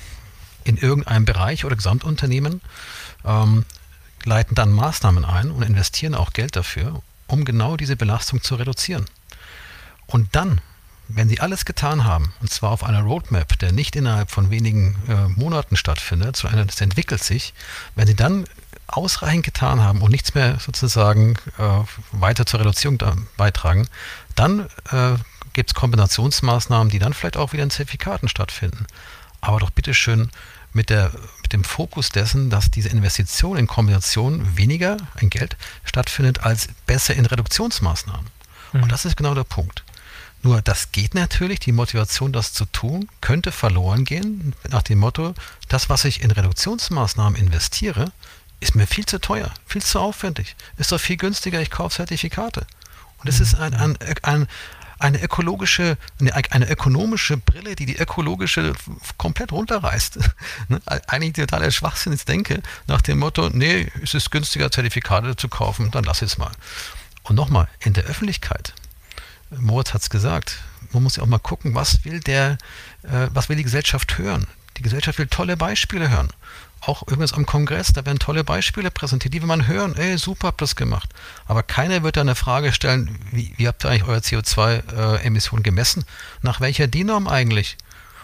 [0.65, 2.61] in irgendeinem Bereich oder Gesamtunternehmen,
[3.25, 3.65] ähm,
[4.25, 9.07] leiten dann Maßnahmen ein und investieren auch Geld dafür, um genau diese Belastung zu reduzieren.
[10.07, 10.61] Und dann,
[11.09, 14.97] wenn sie alles getan haben, und zwar auf einer Roadmap, der nicht innerhalb von wenigen
[15.09, 17.53] äh, Monaten stattfindet, sondern es entwickelt sich,
[17.97, 18.45] wenn sie dann
[18.93, 21.63] ausreichend getan haben und nichts mehr sozusagen äh,
[22.13, 22.99] weiter zur Reduzierung
[23.37, 23.89] beitragen,
[24.35, 25.15] dann äh,
[25.53, 28.87] gibt es Kombinationsmaßnahmen, die dann vielleicht auch wieder in Zertifikaten stattfinden.
[29.41, 30.31] Aber doch bitteschön
[30.73, 31.11] mit, der,
[31.43, 37.15] mit dem Fokus dessen, dass diese Investition in Kombination weniger in Geld stattfindet als besser
[37.15, 38.27] in Reduktionsmaßnahmen.
[38.73, 38.83] Mhm.
[38.83, 39.85] Und das ist genau der Punkt.
[40.45, 45.35] Nur das geht natürlich, die Motivation, das zu tun, könnte verloren gehen, nach dem Motto,
[45.69, 48.11] das, was ich in Reduktionsmaßnahmen investiere,
[48.63, 50.57] ist mir viel zu teuer, viel zu aufwendig.
[50.77, 52.67] Ist doch viel günstiger, ich kaufe Zertifikate.
[53.19, 54.49] Und es ist ein, ein, ein,
[54.99, 58.73] eine ökologische, eine, eine, ökonomische Brille, die die ökologische
[59.19, 60.19] komplett runterreißt.
[60.69, 60.81] Ne?
[61.09, 65.91] Eigentlich totaler Schwachsinn ist denke, nach dem Motto, nee, es ist günstiger, Zertifikate zu kaufen,
[65.91, 66.53] dann lass es mal.
[67.25, 68.75] Und nochmal, in der Öffentlichkeit,
[69.51, 70.59] Moritz hat es gesagt,
[70.93, 72.59] man muss ja auch mal gucken, was will der,
[73.03, 74.47] äh, was will die Gesellschaft hören?
[74.77, 76.33] Die Gesellschaft will tolle Beispiele hören
[76.83, 80.49] auch übrigens am Kongress, da werden tolle Beispiele präsentiert, die will man hören, ey, super,
[80.49, 81.09] habt das gemacht.
[81.47, 86.05] Aber keiner wird da eine Frage stellen, wie, wie habt ihr eigentlich eure CO2-Emissionen gemessen?
[86.43, 87.77] Nach welcher DIN-Norm eigentlich?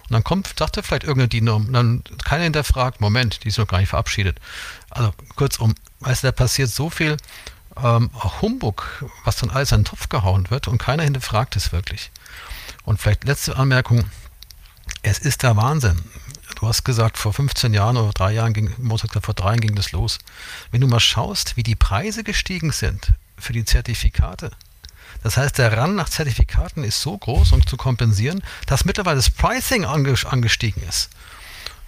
[0.09, 3.69] Und dann kommt, sagt er vielleicht irgendeine DIN-Norm, dann keiner hinterfragt, Moment, die ist noch
[3.69, 4.41] gar nicht verabschiedet.
[4.91, 7.17] Also kurzum, weißt du, da passiert so viel
[7.83, 12.11] ähm, Humbug, was dann alles in den Topf gehauen wird und keiner hinterfragt es wirklich.
[12.85, 14.05] Und vielleicht letzte Anmerkung,
[15.03, 16.01] es ist der Wahnsinn.
[16.59, 18.75] Du hast gesagt, vor 15 Jahren oder drei Jahren ging,
[19.23, 20.19] vor drei Jahren ging das los.
[20.73, 24.51] Wenn du mal schaust, wie die Preise gestiegen sind für die Zertifikate,
[25.23, 29.31] das heißt, der Run nach Zertifikaten ist so groß, um zu kompensieren, dass mittlerweile das
[29.31, 31.11] Pricing angestiegen ist.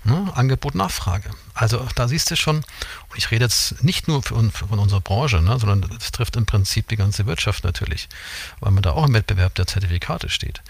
[0.05, 0.31] Ne?
[0.35, 1.31] Angebot, Nachfrage.
[1.53, 5.43] Also da siehst du schon, und ich rede jetzt nicht nur von, von unserer Branche,
[5.43, 8.09] ne, sondern das trifft im Prinzip die ganze Wirtschaft natürlich,
[8.61, 10.63] weil man da auch im Wettbewerb der Zertifikate steht.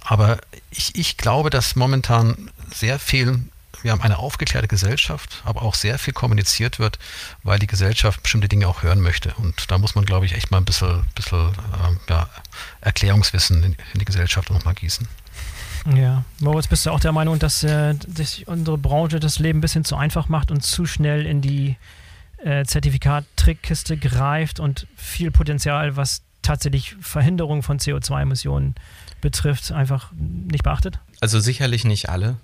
[0.00, 0.38] Aber
[0.70, 3.40] ich, ich glaube, dass momentan sehr viel,
[3.82, 6.98] wir haben eine aufgeklärte Gesellschaft, aber auch sehr viel kommuniziert wird,
[7.42, 9.34] weil die Gesellschaft bestimmte Dinge auch hören möchte.
[9.34, 12.28] Und da muss man, glaube ich, echt mal ein bisschen, bisschen äh, ja,
[12.80, 15.06] Erklärungswissen in, in die Gesellschaft nochmal gießen.
[15.96, 19.62] Ja, Moritz, bist du auch der Meinung, dass, äh, dass unsere Branche das Leben ein
[19.62, 21.76] bisschen zu einfach macht und zu schnell in die
[22.38, 28.74] äh, Zertifikat-Trickkiste greift und viel Potenzial, was tatsächlich Verhinderung von CO2-Emissionen
[29.20, 30.98] betrifft, einfach nicht beachtet?
[31.20, 32.36] Also sicherlich nicht alle.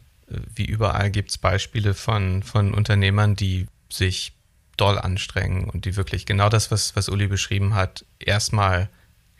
[0.55, 4.33] Wie überall gibt es Beispiele von, von Unternehmern, die sich
[4.77, 8.88] doll anstrengen und die wirklich genau das, was, was Uli beschrieben hat, erstmal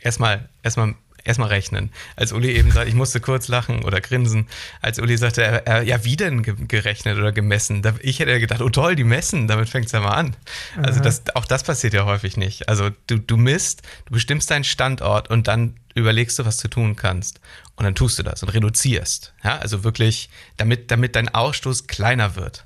[0.01, 1.90] erstmal erstmal erstmal rechnen.
[2.16, 4.46] Als Uli eben sagt, ich musste kurz lachen oder grinsen,
[4.81, 7.83] als Uli sagte, er, er, ja, wie denn gerechnet oder gemessen?
[8.00, 10.37] Ich hätte gedacht, oh toll, die messen, damit fängt es ja mal an.
[10.83, 12.68] Also das, auch das passiert ja häufig nicht.
[12.68, 16.96] Also du, du misst, du bestimmst deinen Standort und dann überlegst du, was du tun
[16.96, 17.40] kannst.
[17.76, 19.35] Und dann tust du das und reduzierst.
[19.44, 22.64] Ja, also wirklich, damit, damit dein Ausstoß kleiner wird.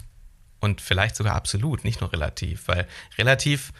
[0.60, 2.86] Und vielleicht sogar absolut, nicht nur relativ, weil
[3.18, 3.72] relativ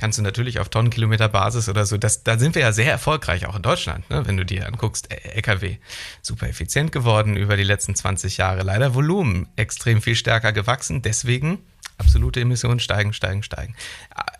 [0.00, 3.44] kannst du natürlich auf Tonnenkilometer Basis oder so, das, da sind wir ja sehr erfolgreich,
[3.44, 4.26] auch in Deutschland, ne?
[4.26, 5.76] wenn du dir anguckst, LKW,
[6.22, 11.58] super effizient geworden über die letzten 20 Jahre, leider Volumen extrem viel stärker gewachsen, deswegen
[11.98, 13.76] absolute Emissionen steigen, steigen, steigen.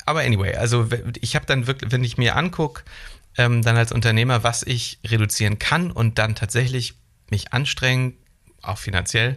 [0.06, 0.88] Aber anyway, also
[1.20, 2.82] ich habe dann wirklich, wenn ich mir angucke,
[3.36, 6.94] ähm, dann als Unternehmer, was ich reduzieren kann und dann tatsächlich
[7.28, 8.14] mich anstrengen,
[8.62, 9.36] auch finanziell,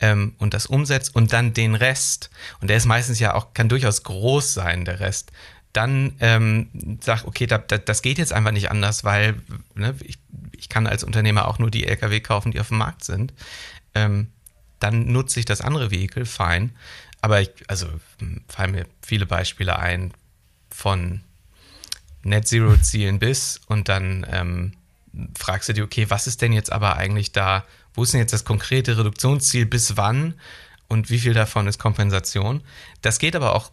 [0.00, 3.68] ähm, und das umsetzt und dann den Rest, und der ist meistens ja auch, kann
[3.68, 5.32] durchaus groß sein, der Rest,
[5.76, 9.36] dann ähm, sag, okay, da, da, das geht jetzt einfach nicht anders, weil
[9.74, 10.18] ne, ich,
[10.56, 13.34] ich kann als Unternehmer auch nur die Lkw kaufen, die auf dem Markt sind.
[13.94, 14.28] Ähm,
[14.78, 16.74] dann nutze ich das andere Vehikel, fein.
[17.20, 17.88] Aber ich, also
[18.48, 20.12] fallen mir viele Beispiele ein
[20.70, 21.22] von
[22.22, 24.72] Net Zero Zielen bis und dann ähm,
[25.38, 28.32] fragst du dir, okay, was ist denn jetzt aber eigentlich da, wo ist denn jetzt
[28.32, 30.34] das konkrete Reduktionsziel, bis wann
[30.88, 32.62] und wie viel davon ist Kompensation?
[33.02, 33.72] Das geht aber auch,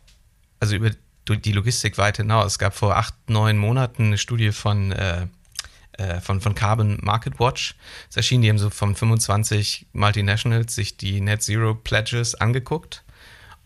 [0.60, 0.92] also über
[1.30, 2.54] die Logistik weit hinaus.
[2.54, 5.28] Es gab vor acht, neun Monaten eine Studie von, äh,
[5.94, 7.76] äh von, von Carbon Market Watch.
[8.10, 13.04] Es erschien, die haben so von 25 Multinationals sich die Net Zero Pledges angeguckt.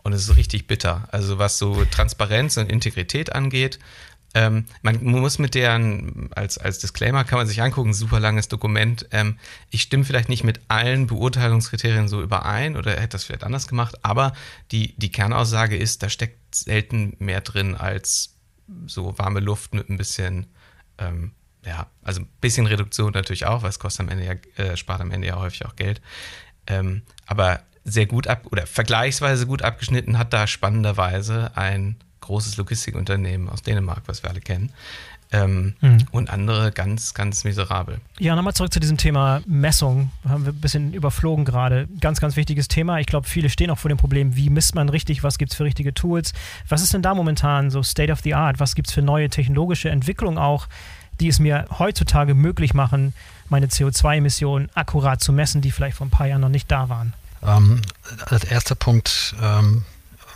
[0.02, 1.08] Und es ist richtig bitter.
[1.10, 3.78] Also was so Transparenz und Integrität angeht,
[4.34, 9.06] ähm, man muss mit deren, als, als Disclaimer kann man sich angucken, super langes Dokument.
[9.10, 9.38] Ähm,
[9.70, 13.96] ich stimme vielleicht nicht mit allen Beurteilungskriterien so überein oder hätte das vielleicht anders gemacht,
[14.02, 14.34] aber
[14.70, 18.34] die, die Kernaussage ist, da steckt selten mehr drin als
[18.86, 20.46] so warme Luft mit ein bisschen,
[20.98, 21.32] ähm,
[21.64, 25.00] ja, also ein bisschen Reduktion natürlich auch, weil es kostet am Ende ja, äh, spart
[25.00, 26.02] am Ende ja häufig auch Geld.
[26.66, 31.96] Ähm, aber sehr gut ab oder vergleichsweise gut abgeschnitten hat da spannenderweise ein
[32.28, 34.70] großes Logistikunternehmen aus Dänemark, was wir alle kennen.
[35.30, 35.98] Ähm, mhm.
[36.10, 38.00] Und andere ganz, ganz miserabel.
[38.18, 40.10] Ja, nochmal zurück zu diesem Thema Messung.
[40.26, 41.86] Haben wir ein bisschen überflogen gerade.
[42.00, 42.98] Ganz, ganz wichtiges Thema.
[42.98, 45.56] Ich glaube, viele stehen auch vor dem Problem, wie misst man richtig, was gibt es
[45.56, 46.32] für richtige Tools.
[46.68, 48.58] Was ist denn da momentan so State of the Art?
[48.58, 50.66] Was gibt es für neue technologische Entwicklungen auch,
[51.20, 53.12] die es mir heutzutage möglich machen,
[53.50, 57.12] meine CO2-Emissionen akkurat zu messen, die vielleicht vor ein paar Jahren noch nicht da waren?
[57.42, 57.82] Ähm,
[58.26, 59.84] als erster Punkt, ähm,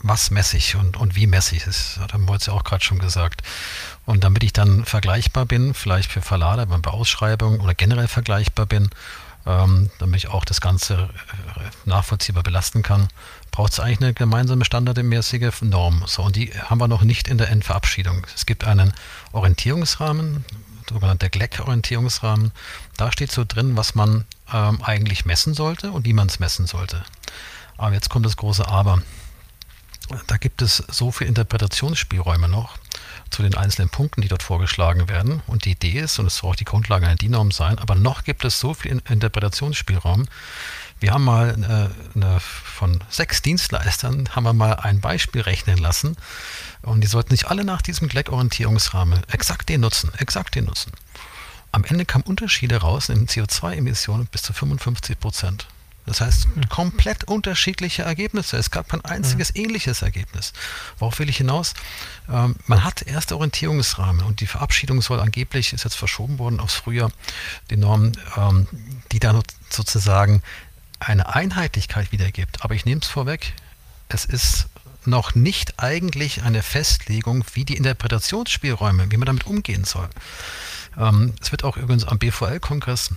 [0.03, 1.99] was messe ich und, und wie messe ich es.
[2.01, 3.43] Das haben wir jetzt ja auch gerade schon gesagt.
[4.05, 8.91] Und damit ich dann vergleichbar bin, vielleicht für Verlader bei Ausschreibungen oder generell vergleichbar bin,
[9.47, 13.09] ähm, damit ich auch das Ganze äh, nachvollziehbar belasten kann,
[13.51, 16.05] braucht es eigentlich eine gemeinsame standardmäßige Norm.
[16.07, 18.27] So, und die haben wir noch nicht in der Endverabschiedung.
[18.35, 18.93] Es gibt einen
[19.33, 20.45] Orientierungsrahmen,
[20.89, 22.53] sogenannter GLEC-Orientierungsrahmen.
[22.97, 26.67] Da steht so drin, was man ähm, eigentlich messen sollte und wie man es messen
[26.67, 27.05] sollte.
[27.77, 29.03] Aber jetzt kommt das große Aber
[30.27, 32.79] da gibt es so viele Interpretationsspielräume noch
[33.31, 35.43] zu den einzelnen Punkten, die dort vorgeschlagen werden.
[35.47, 38.25] Und die Idee ist, und es soll auch die Grundlage einer DIN-Norm sein, aber noch
[38.25, 40.27] gibt es so viel Interpretationsspielraum.
[41.01, 46.17] Wir haben mal eine, eine, von sechs Dienstleistern haben wir mal ein Beispiel rechnen lassen.
[46.83, 50.93] Und die sollten sich alle nach diesem GLEC-Orientierungsrahmen exakt den nutzen, exakt den nutzen.
[51.73, 55.67] Am Ende kamen Unterschiede raus in CO2-Emissionen bis zu 55 Prozent.
[56.05, 58.57] Das heißt, komplett unterschiedliche Ergebnisse.
[58.57, 59.65] Es gab kein einziges mhm.
[59.65, 60.53] ähnliches Ergebnis.
[60.99, 61.75] Worauf will ich hinaus?
[62.29, 66.75] Ähm, man hat erste Orientierungsrahmen und die Verabschiedung soll angeblich, ist jetzt verschoben worden aufs
[66.75, 67.13] Frühjahr,
[67.71, 68.67] die Norm, ähm,
[69.13, 70.43] die dann sozusagen
[70.99, 72.65] eine Einheitlichkeit wiedergibt.
[72.65, 73.53] Aber ich nehme es vorweg,
[74.09, 74.67] es ist
[75.05, 80.09] noch nicht eigentlich eine Festlegung, wie die Interpretationsspielräume, wie man damit umgehen soll.
[80.99, 83.11] Ähm, es wird auch übrigens am BVL-Kongress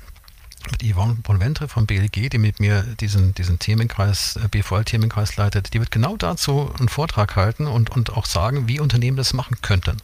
[0.72, 5.80] mit Yvonne Bonventre vom BLG, die mit mir diesen, diesen Themenkreis, äh, BVL-Themenkreis leitet, die
[5.80, 9.98] wird genau dazu einen Vortrag halten und, und auch sagen, wie Unternehmen das machen könnten.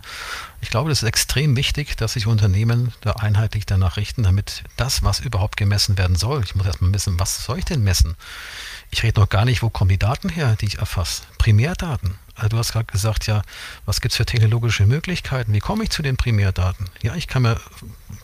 [0.61, 5.03] Ich glaube, das ist extrem wichtig, dass sich Unternehmen da einheitlich danach richten, damit das,
[5.03, 8.15] was überhaupt gemessen werden soll, ich muss erstmal wissen, was soll ich denn messen?
[8.91, 11.23] Ich rede noch gar nicht, wo kommen die Daten her, die ich erfasse.
[11.37, 12.15] Primärdaten.
[12.35, 13.41] Also du hast gerade gesagt, ja,
[13.85, 15.53] was gibt es für technologische Möglichkeiten?
[15.53, 16.85] Wie komme ich zu den Primärdaten?
[17.01, 17.59] Ja, ich kann mir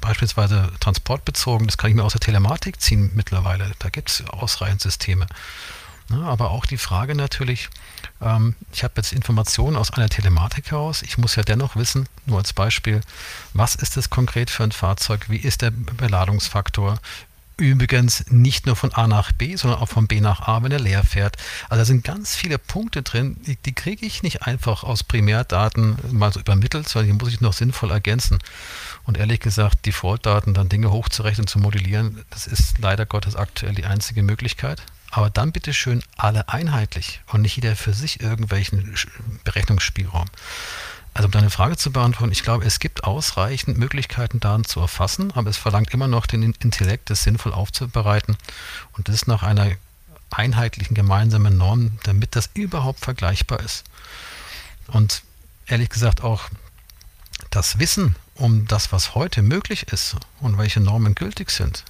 [0.02, 3.72] beispielsweise transportbezogen, das kann ich mir aus der Telematik ziehen mittlerweile.
[3.80, 5.28] Da gibt es ausreichend Systeme.
[6.10, 7.70] Ja, aber auch die Frage natürlich,
[8.22, 11.02] ähm, ich habe jetzt Informationen aus einer Telematik heraus.
[11.02, 13.02] Ich muss ja dennoch wissen, nur als Beispiel,
[13.54, 15.30] was ist das konkret für ein Fahrzeug?
[15.30, 17.00] Wie ist der Beladungsfaktor?
[17.60, 20.80] Übrigens nicht nur von A nach B, sondern auch von B nach A, wenn er
[20.80, 21.38] leer fährt.
[21.70, 25.98] Also da sind ganz viele Punkte drin, die, die kriege ich nicht einfach aus Primärdaten
[26.12, 28.38] mal so übermittelt, sondern die muss ich noch sinnvoll ergänzen.
[29.06, 33.86] Und ehrlich gesagt, Default-Daten, dann Dinge hochzurechnen, zu modellieren, das ist leider Gottes aktuell die
[33.86, 34.84] einzige Möglichkeit.
[35.10, 38.94] Aber dann bitte schön alle einheitlich und nicht jeder für sich irgendwelchen
[39.44, 40.28] Berechnungsspielraum.
[41.18, 45.32] Also um deine Frage zu beantworten, ich glaube, es gibt ausreichend Möglichkeiten, Daten zu erfassen,
[45.34, 48.38] aber es verlangt immer noch den Intellekt, das sinnvoll aufzubereiten
[48.92, 49.72] und das nach einer
[50.30, 53.84] einheitlichen gemeinsamen Norm, damit das überhaupt vergleichbar ist.
[54.90, 55.24] Und
[55.66, 56.50] ehrlich gesagt auch
[57.50, 61.84] das Wissen um das, was heute möglich ist und welche Normen gültig sind,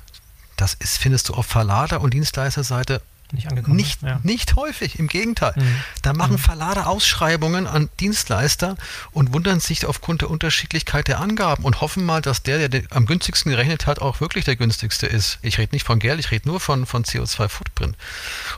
[0.55, 3.01] das ist, findest du auf Verlader- und Dienstleisterseite
[3.33, 3.75] nicht angekommen.
[3.75, 4.19] Nicht, ja.
[4.23, 5.53] nicht häufig, im Gegenteil.
[5.55, 5.81] Mhm.
[6.01, 6.39] Da machen mhm.
[6.39, 8.77] Verlader Ausschreibungen an Dienstleister
[9.11, 13.05] und wundern sich aufgrund der Unterschiedlichkeit der Angaben und hoffen mal, dass der, der am
[13.05, 15.39] günstigsten gerechnet hat, auch wirklich der günstigste ist.
[15.41, 17.95] Ich rede nicht von Geld, ich rede nur von, von CO2-Footprint.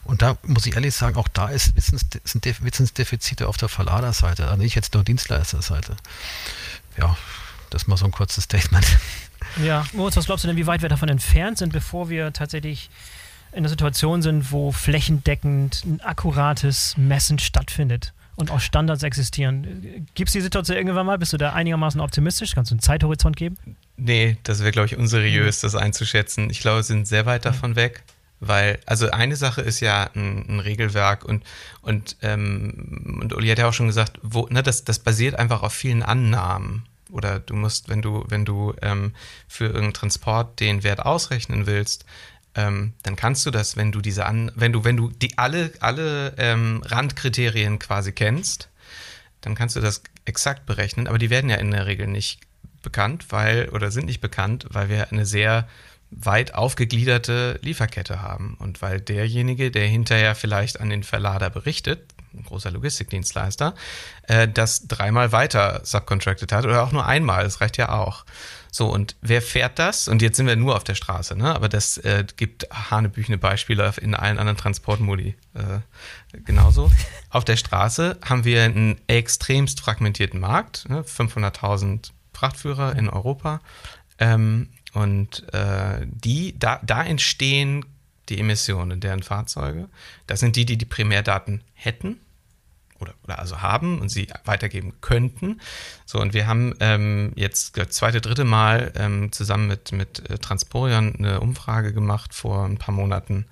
[0.03, 4.45] Und da muss ich ehrlich sagen, auch da ist Wissens, sind Wissensdefizite auf der Verladerseite,
[4.47, 5.95] also nicht jetzt nur Dienstleisterseite.
[6.97, 7.17] Ja,
[7.69, 8.85] das mal so ein kurzes Statement.
[9.63, 12.89] Ja, Moritz, was glaubst du denn, wie weit wir davon entfernt sind, bevor wir tatsächlich
[13.51, 20.05] in der Situation sind, wo flächendeckend ein akkurates Messen stattfindet und auch Standards existieren.
[20.15, 21.17] Gibt es die Situation irgendwann mal?
[21.17, 22.55] Bist du da einigermaßen optimistisch?
[22.55, 23.57] Kannst du einen Zeithorizont geben?
[23.97, 26.49] Nee, das wäre, glaube ich, unseriös, das einzuschätzen.
[26.49, 28.03] Ich glaube, wir sind sehr weit davon weg.
[28.41, 31.43] Weil, also eine Sache ist ja ein, ein Regelwerk und,
[31.81, 35.61] und, ähm, und Uli hat ja auch schon gesagt, wo, ne, das, das basiert einfach
[35.61, 36.85] auf vielen Annahmen.
[37.11, 39.13] Oder du musst, wenn du, wenn du ähm,
[39.47, 42.05] für irgendeinen Transport den Wert ausrechnen willst,
[42.55, 45.71] ähm, dann kannst du das, wenn du diese an, wenn du, wenn du die alle,
[45.79, 48.69] alle ähm, Randkriterien quasi kennst,
[49.41, 52.39] dann kannst du das exakt berechnen, aber die werden ja in der Regel nicht
[52.81, 55.67] bekannt, weil, oder sind nicht bekannt, weil wir eine sehr
[56.11, 58.55] weit aufgegliederte Lieferkette haben.
[58.59, 62.01] Und weil derjenige, der hinterher vielleicht an den Verlader berichtet,
[62.33, 63.75] ein großer Logistikdienstleister,
[64.27, 68.25] äh, das dreimal weiter subcontracted hat oder auch nur einmal, das reicht ja auch.
[68.71, 70.07] So, und wer fährt das?
[70.07, 71.53] Und jetzt sind wir nur auf der Straße, ne?
[71.55, 76.91] aber das äh, gibt hanebüchene Beispiele in allen anderen Transportmodi äh, genauso.
[77.29, 81.01] auf der Straße haben wir einen extremst fragmentierten Markt, ne?
[81.01, 83.61] 500.000 Frachtführer in Europa.
[84.19, 87.85] Ähm, und äh, die, da, da entstehen
[88.29, 89.89] die Emissionen deren Fahrzeuge.
[90.27, 92.19] Das sind die, die die Primärdaten hätten
[92.99, 95.59] oder, oder also haben und sie weitergeben könnten.
[96.05, 100.37] So, und wir haben ähm, jetzt das zweite, dritte Mal ähm, zusammen mit, mit äh,
[100.37, 103.45] Transporion eine Umfrage gemacht vor ein paar Monaten.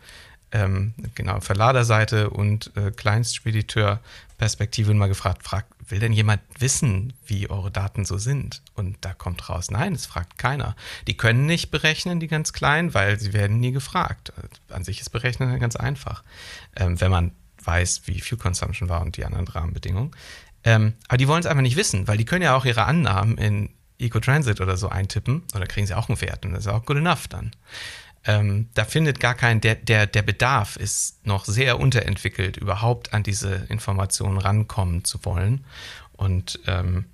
[0.51, 7.71] Ähm, genau, Verladerseite und äh, Kleinstspediteur-Perspektive mal gefragt, fragt, will denn jemand wissen, wie eure
[7.71, 8.61] Daten so sind?
[8.73, 10.75] Und da kommt raus, nein, es fragt keiner.
[11.07, 14.33] Die können nicht berechnen, die ganz kleinen, weil sie werden nie gefragt.
[14.69, 16.23] An sich ist Berechnen ganz einfach,
[16.75, 17.31] ähm, wenn man
[17.67, 20.11] weiß, wie Fuel Consumption war und die anderen Rahmenbedingungen.
[20.63, 23.37] Ähm, aber die wollen es einfach nicht wissen, weil die können ja auch ihre Annahmen
[23.37, 26.85] in Eco-Transit oder so eintippen da kriegen sie auch einen Wert und das ist auch
[26.85, 27.51] good enough dann.
[28.25, 33.23] Ähm, da findet gar kein, der, der, der Bedarf ist noch sehr unterentwickelt, überhaupt an
[33.23, 35.65] diese Informationen rankommen zu wollen.
[36.11, 37.05] Und ähm,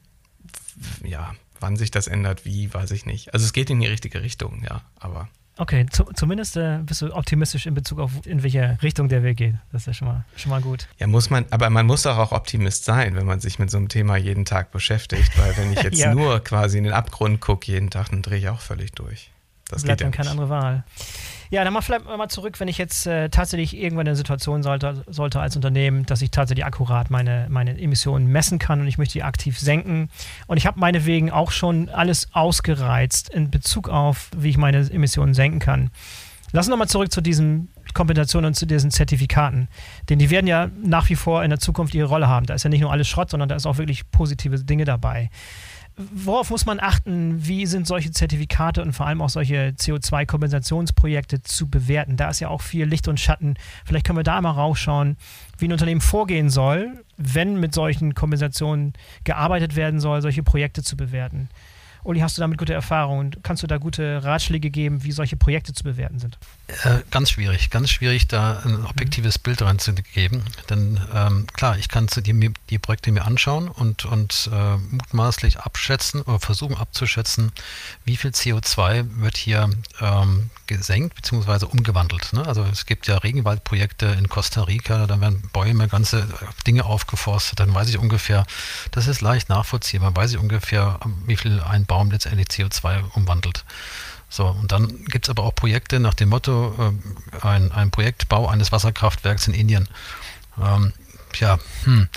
[1.03, 3.33] ja, wann sich das ändert, wie, weiß ich nicht.
[3.33, 5.29] Also es geht in die richtige Richtung, ja, aber.
[5.57, 9.37] Okay, zu, zumindest äh, bist du optimistisch in Bezug auf in welche Richtung der Weg
[9.37, 9.55] geht.
[9.71, 10.87] Das ist ja schon mal, schon mal gut.
[10.97, 13.77] Ja, muss man, aber man muss doch auch Optimist sein, wenn man sich mit so
[13.77, 16.13] einem Thema jeden Tag beschäftigt, weil wenn ich jetzt ja.
[16.13, 19.29] nur quasi in den Abgrund gucke jeden Tag, dann drehe ich auch völlig durch.
[19.69, 20.83] Das bleibt dann ja keine andere Wahl.
[21.53, 24.63] Ja, dann mal vielleicht mal zurück, wenn ich jetzt äh, tatsächlich irgendwann in eine Situation
[24.63, 28.97] sollte, sollte als Unternehmen, dass ich tatsächlich akkurat meine, meine Emissionen messen kann und ich
[28.97, 30.09] möchte die aktiv senken.
[30.47, 35.35] Und ich habe meinetwegen auch schon alles ausgereizt in Bezug auf, wie ich meine Emissionen
[35.35, 35.91] senken kann.
[36.53, 39.67] Lass uns nochmal zurück zu diesen Kompensationen und zu diesen Zertifikaten.
[40.09, 42.47] Denn die werden ja nach wie vor in der Zukunft ihre Rolle haben.
[42.47, 45.29] Da ist ja nicht nur alles Schrott, sondern da ist auch wirklich positive Dinge dabei
[45.97, 47.45] worauf muss man achten?
[47.45, 52.17] Wie sind solche Zertifikate und vor allem auch solche CO2-Kompensationsprojekte zu bewerten?
[52.17, 53.55] Da ist ja auch viel Licht und Schatten.
[53.85, 55.17] Vielleicht können wir da mal rausschauen,
[55.57, 60.97] wie ein Unternehmen vorgehen soll, wenn mit solchen Kompensationen gearbeitet werden soll, solche Projekte zu
[60.97, 61.49] bewerten.
[62.03, 63.31] Uli, hast du damit gute Erfahrungen?
[63.43, 66.37] Kannst du da gute Ratschläge geben, wie solche Projekte zu bewerten sind?
[66.67, 69.37] Äh, ganz schwierig, ganz schwierig, da ein objektives.
[69.37, 70.43] Bild reinzugeben.
[70.69, 76.21] Denn ähm, klar, ich kann die, die, Projekte mir anschauen und, und äh, mutmaßlich abschätzen
[76.21, 77.51] oder versuchen abzuschätzen,
[78.05, 81.65] wie viel CO2 wird hier ähm, gesenkt bzw.
[81.65, 82.31] umgewandelt.
[82.33, 82.45] Ne?
[82.45, 86.27] Also es gibt ja Regenwaldprojekte in Costa Rica, da werden Bäume, ganze
[86.65, 88.45] Dinge aufgeforstet, dann weiß ich ungefähr,
[88.91, 93.65] das ist leicht nachvollziehbar, weiß ich ungefähr, wie viel ein Baum letztendlich CO2 umwandelt.
[94.33, 98.47] So, und dann gibt es aber auch Projekte nach dem Motto, äh, ein, ein Projektbau
[98.47, 99.87] eines Wasserkraftwerks in Indien.
[100.59, 100.91] Ähm,
[101.35, 102.09] ja, hm.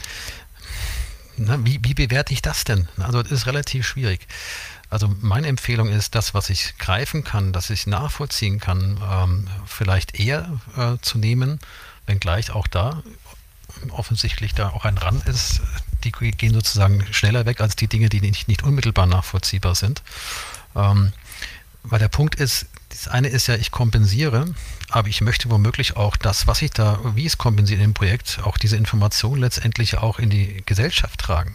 [1.37, 2.89] Na, wie, wie bewerte ich das denn?
[2.97, 4.27] Also das ist relativ schwierig.
[4.89, 10.19] Also meine Empfehlung ist, das, was ich greifen kann, das ich nachvollziehen kann, ähm, vielleicht
[10.19, 11.59] eher äh, zu nehmen,
[12.07, 13.03] wenngleich auch da
[13.91, 15.61] offensichtlich da auch ein Rand ist.
[16.03, 20.03] Die gehen sozusagen schneller weg als die Dinge, die nicht, nicht unmittelbar nachvollziehbar sind.
[20.75, 21.13] Ähm,
[21.89, 24.55] weil der Punkt ist, das eine ist ja, ich kompensiere,
[24.91, 28.41] aber ich möchte womöglich auch das, was ich da, wie ich es kompensiere im Projekt,
[28.45, 31.53] auch diese Information letztendlich auch in die Gesellschaft tragen.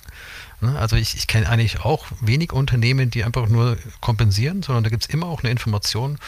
[0.61, 0.77] Ne?
[0.77, 5.03] Also ich, ich kenne eigentlich auch wenig Unternehmen, die einfach nur kompensieren, sondern da gibt
[5.03, 6.19] es immer auch eine Information,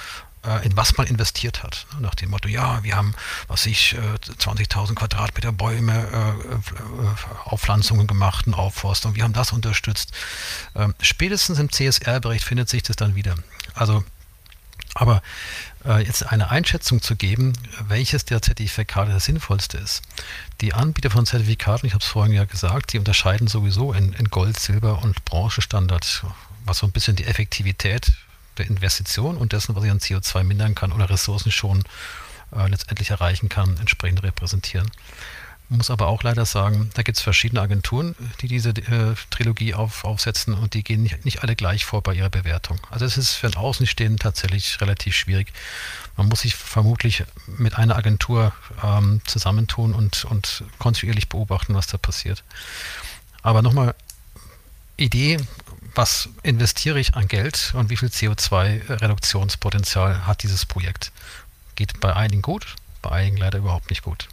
[0.46, 1.86] äh, in was man investiert hat.
[1.94, 2.02] Ne?
[2.02, 3.14] Nach dem Motto, ja, wir haben,
[3.48, 3.96] was ich,
[4.40, 10.12] 20.000 äh, Quadratmeter Bäume, äh, Aufpflanzungen gemacht, eine Aufforstung, wir haben das unterstützt.
[10.76, 13.36] Ähm, spätestens im CSR-Bericht findet sich das dann wieder.
[13.74, 14.04] Also
[14.96, 15.22] aber
[15.86, 17.54] äh, jetzt eine Einschätzung zu geben,
[17.88, 20.04] welches der Zertifikate das sinnvollste ist.
[20.62, 24.30] Die Anbieter von Zertifikaten, ich habe es vorhin ja gesagt, die unterscheiden sowieso in, in
[24.30, 26.26] Gold, Silber und Branchenstandard,
[26.66, 28.12] was so ein bisschen die Effektivität
[28.58, 31.84] der Investition und dessen, was ich an CO2 mindern kann oder Ressourcen schon
[32.56, 34.92] äh, letztendlich erreichen kann, entsprechend repräsentieren
[35.74, 40.04] muss aber auch leider sagen, da gibt es verschiedene Agenturen, die diese äh, Trilogie auf,
[40.04, 42.80] aufsetzen und die gehen nicht, nicht alle gleich vor bei ihrer Bewertung.
[42.90, 45.54] Also es ist für ein Außenstehenden tatsächlich relativ schwierig.
[46.16, 48.54] Man muss sich vermutlich mit einer Agentur
[48.84, 52.44] ähm, zusammentun und, und kontinuierlich beobachten, was da passiert.
[53.42, 53.96] Aber nochmal,
[54.96, 55.40] Idee,
[55.96, 61.12] was investiere ich an Geld und wie viel CO2-Reduktionspotenzial hat dieses Projekt?
[61.76, 64.28] Geht bei einigen gut, bei einigen leider überhaupt nicht gut.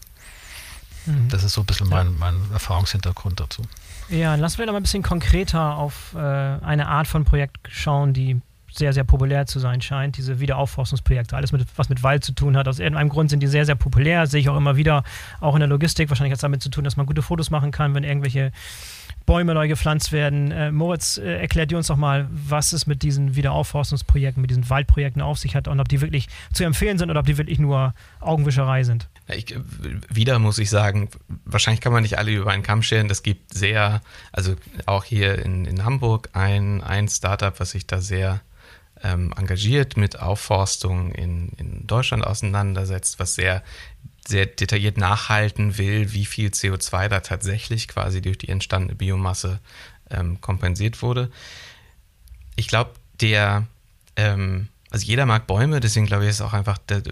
[1.07, 1.29] Mhm.
[1.29, 3.63] Das ist so ein bisschen mein, mein Erfahrungshintergrund dazu.
[4.09, 8.13] Ja, lassen wir noch mal ein bisschen konkreter auf äh, eine Art von Projekt schauen,
[8.13, 8.41] die
[8.73, 11.37] sehr, sehr populär zu sein scheint, diese Wiederaufforstungsprojekte.
[11.37, 12.69] Alles, mit, was mit Wald zu tun hat.
[12.69, 14.27] Aus irgendeinem Grund sind die sehr, sehr populär.
[14.27, 15.05] Sehe ich auch immer wieder,
[15.41, 16.09] auch in der Logistik.
[16.09, 18.53] Wahrscheinlich hat es damit zu tun, dass man gute Fotos machen kann, wenn irgendwelche
[19.27, 20.51] Bäume neu gepflanzt werden.
[20.51, 24.69] Äh, Moritz, äh, erklärt dir uns doch mal, was es mit diesen Wiederaufforstungsprojekten, mit diesen
[24.69, 27.59] Waldprojekten auf sich hat und ob die wirklich zu empfehlen sind oder ob die wirklich
[27.59, 29.09] nur Augenwischerei sind.
[29.35, 29.55] Ich,
[30.09, 31.09] wieder muss ich sagen,
[31.45, 33.09] wahrscheinlich kann man nicht alle über einen Kamm scheren.
[33.09, 34.01] Das gibt sehr,
[34.33, 34.55] also
[34.87, 38.41] auch hier in, in Hamburg ein, ein Startup, was sich da sehr
[39.03, 43.63] ähm, engagiert mit Aufforstung in, in Deutschland auseinandersetzt, was sehr,
[44.27, 49.61] sehr detailliert nachhalten will, wie viel CO2 da tatsächlich quasi durch die entstandene Biomasse
[50.11, 51.31] ähm, kompensiert wurde.
[52.57, 53.67] Ich glaube, der,
[54.17, 57.03] ähm, also jeder mag Bäume, deswegen glaube ich, ist auch einfach der,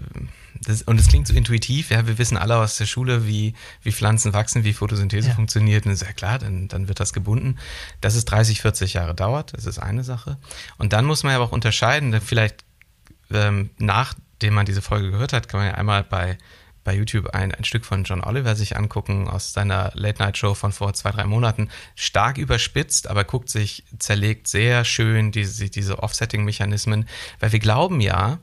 [0.61, 3.91] das, und es klingt so intuitiv, ja, wir wissen alle aus der Schule, wie, wie
[3.91, 5.35] Pflanzen wachsen, wie Photosynthese ja.
[5.35, 5.85] funktioniert.
[5.85, 7.57] Und ist ja klar, dann, dann wird das gebunden.
[8.01, 10.37] Dass es 30, 40 Jahre dauert, das ist eine Sache.
[10.77, 12.65] Und dann muss man ja aber auch unterscheiden, vielleicht
[13.31, 16.37] ähm, nachdem man diese Folge gehört hat, kann man ja einmal bei,
[16.89, 20.91] bei YouTube ein, ein Stück von John Oliver sich angucken aus seiner Late-Night-Show von vor
[20.95, 21.69] zwei, drei Monaten.
[21.93, 27.07] Stark überspitzt, aber guckt sich, zerlegt sehr schön diese, diese Offsetting-Mechanismen,
[27.39, 28.39] weil wir glauben ja,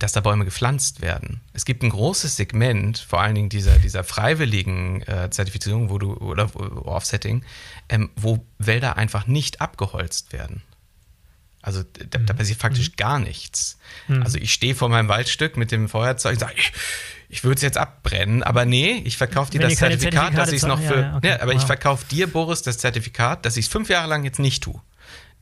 [0.00, 1.40] dass da Bäume gepflanzt werden.
[1.52, 6.14] Es gibt ein großes Segment, vor allen Dingen dieser, dieser freiwilligen äh, Zertifizierung wo du,
[6.14, 7.44] oder Offsetting,
[7.88, 10.64] ähm, wo Wälder einfach nicht abgeholzt werden.
[11.62, 12.36] Also da, da mhm.
[12.36, 12.96] passiert faktisch mhm.
[12.96, 13.78] gar nichts.
[14.08, 14.22] Mhm.
[14.22, 16.72] Also ich stehe vor meinem Waldstück mit dem Feuerzeug und sage, ich,
[17.28, 20.66] ich würde es jetzt abbrennen, aber nee, ich verkaufe dir das Zertifikat, dass ich es
[20.66, 20.96] noch für.
[20.96, 21.28] Ja, ja, okay.
[21.28, 21.60] ja aber wow.
[21.60, 24.80] ich verkaufe dir, Boris, das Zertifikat, dass ich es fünf Jahre lang jetzt nicht tue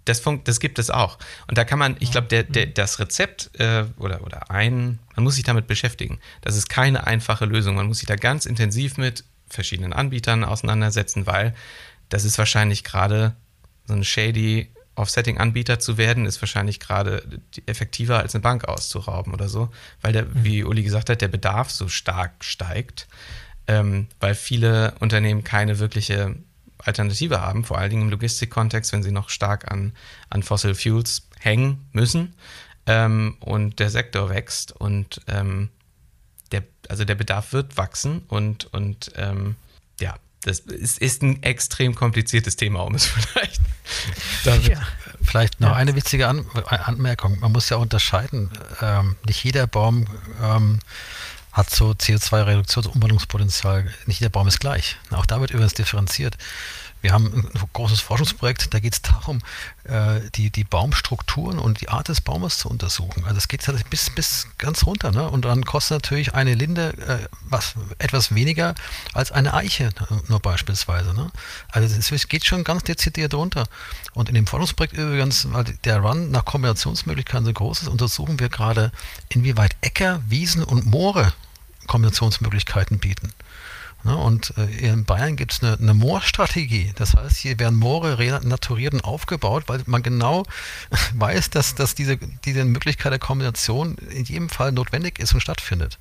[0.05, 1.19] das, funkt, das gibt es auch.
[1.47, 5.25] Und da kann man, ich glaube, der, der, das Rezept äh, oder, oder ein, man
[5.25, 6.19] muss sich damit beschäftigen.
[6.43, 7.77] Das ist keine einfache Lösung.
[7.77, 11.55] Man muss sich da ganz intensiv mit verschiedenen Anbietern auseinandersetzen, weil
[12.09, 13.35] das ist wahrscheinlich gerade
[13.87, 17.23] so ein shady Offsetting-Anbieter zu werden, ist wahrscheinlich gerade
[17.67, 19.71] effektiver als eine Bank auszurauben oder so,
[20.01, 20.45] weil der, mhm.
[20.45, 23.09] wie Uli gesagt hat, der Bedarf so stark steigt,
[23.67, 26.37] ähm, weil viele Unternehmen keine wirkliche
[26.79, 29.93] Alternative haben, vor allen Dingen im Logistikkontext, wenn sie noch stark an,
[30.29, 32.35] an Fossil Fuels hängen müssen.
[32.87, 35.69] Ähm, und der Sektor wächst und ähm,
[36.51, 39.57] der, also der Bedarf wird wachsen und, und ähm,
[40.01, 43.61] ja, das ist, ist ein extrem kompliziertes Thema, um es vielleicht.
[44.69, 44.81] ja.
[45.23, 45.75] Vielleicht noch ja.
[45.75, 47.39] eine witzige An Anmerkung.
[47.41, 48.51] Man muss ja unterscheiden.
[48.81, 50.07] Ähm, nicht jeder Baum
[50.43, 50.81] ähm,
[51.53, 53.93] hat so CO2-Reduktions- und Umwandlungspotenzial.
[54.07, 54.97] Nicht jeder Baum ist gleich.
[55.11, 56.39] Auch da wird übrigens differenziert.
[57.03, 59.41] Wir haben ein großes Forschungsprojekt, da geht es darum,
[59.85, 63.25] äh, die, die Baumstrukturen und die Art des Baumes zu untersuchen.
[63.25, 65.11] Also es geht bis, bis ganz runter.
[65.11, 65.29] Ne?
[65.29, 68.75] Und dann kostet natürlich eine Linde äh, was, etwas weniger
[69.15, 69.91] als eine Eiche,
[70.29, 71.15] nur beispielsweise.
[71.15, 71.31] Ne?
[71.71, 73.67] Also es geht schon ganz dezidiert runter.
[74.13, 78.49] Und in dem Forschungsprojekt übrigens, weil der Run nach Kombinationsmöglichkeiten so groß ist, untersuchen wir
[78.49, 78.93] gerade,
[79.29, 81.33] inwieweit Äcker, Wiesen und Moore
[81.87, 83.33] Kombinationsmöglichkeiten bieten.
[84.05, 84.17] Ne?
[84.17, 86.93] Und äh, in Bayern gibt es eine, eine Moorstrategie.
[86.97, 90.45] Das heißt, hier werden Moore renaturiert und aufgebaut, weil man genau
[91.15, 95.99] weiß, dass, dass diese, diese Möglichkeit der Kombination in jedem Fall notwendig ist und stattfindet.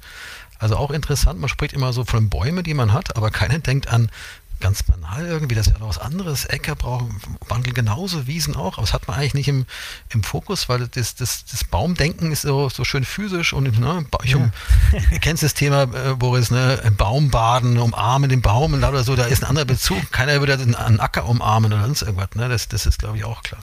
[0.60, 3.88] Also auch interessant, man spricht immer so von Bäumen, die man hat, aber keiner denkt
[3.88, 4.12] an
[4.60, 6.46] ganz banal irgendwie, das ist ja noch was anderes.
[6.46, 9.66] Äcker brauchen, wandeln genauso, Wiesen auch, aber das hat man eigentlich nicht im,
[10.10, 14.36] im Fokus, weil das, das, das Baumdenken ist so, so schön physisch und ne, ich
[14.36, 14.52] um,
[14.92, 15.20] ja.
[15.20, 19.26] kennst das Thema, äh, Boris, ne, im Baum baden, umarmen den Baum oder so, da
[19.26, 20.12] ist ein anderer Bezug.
[20.12, 22.50] Keiner würde einen Acker umarmen oder sonst irgendwas, ne?
[22.50, 23.62] Das, das ist, glaube ich, auch klar.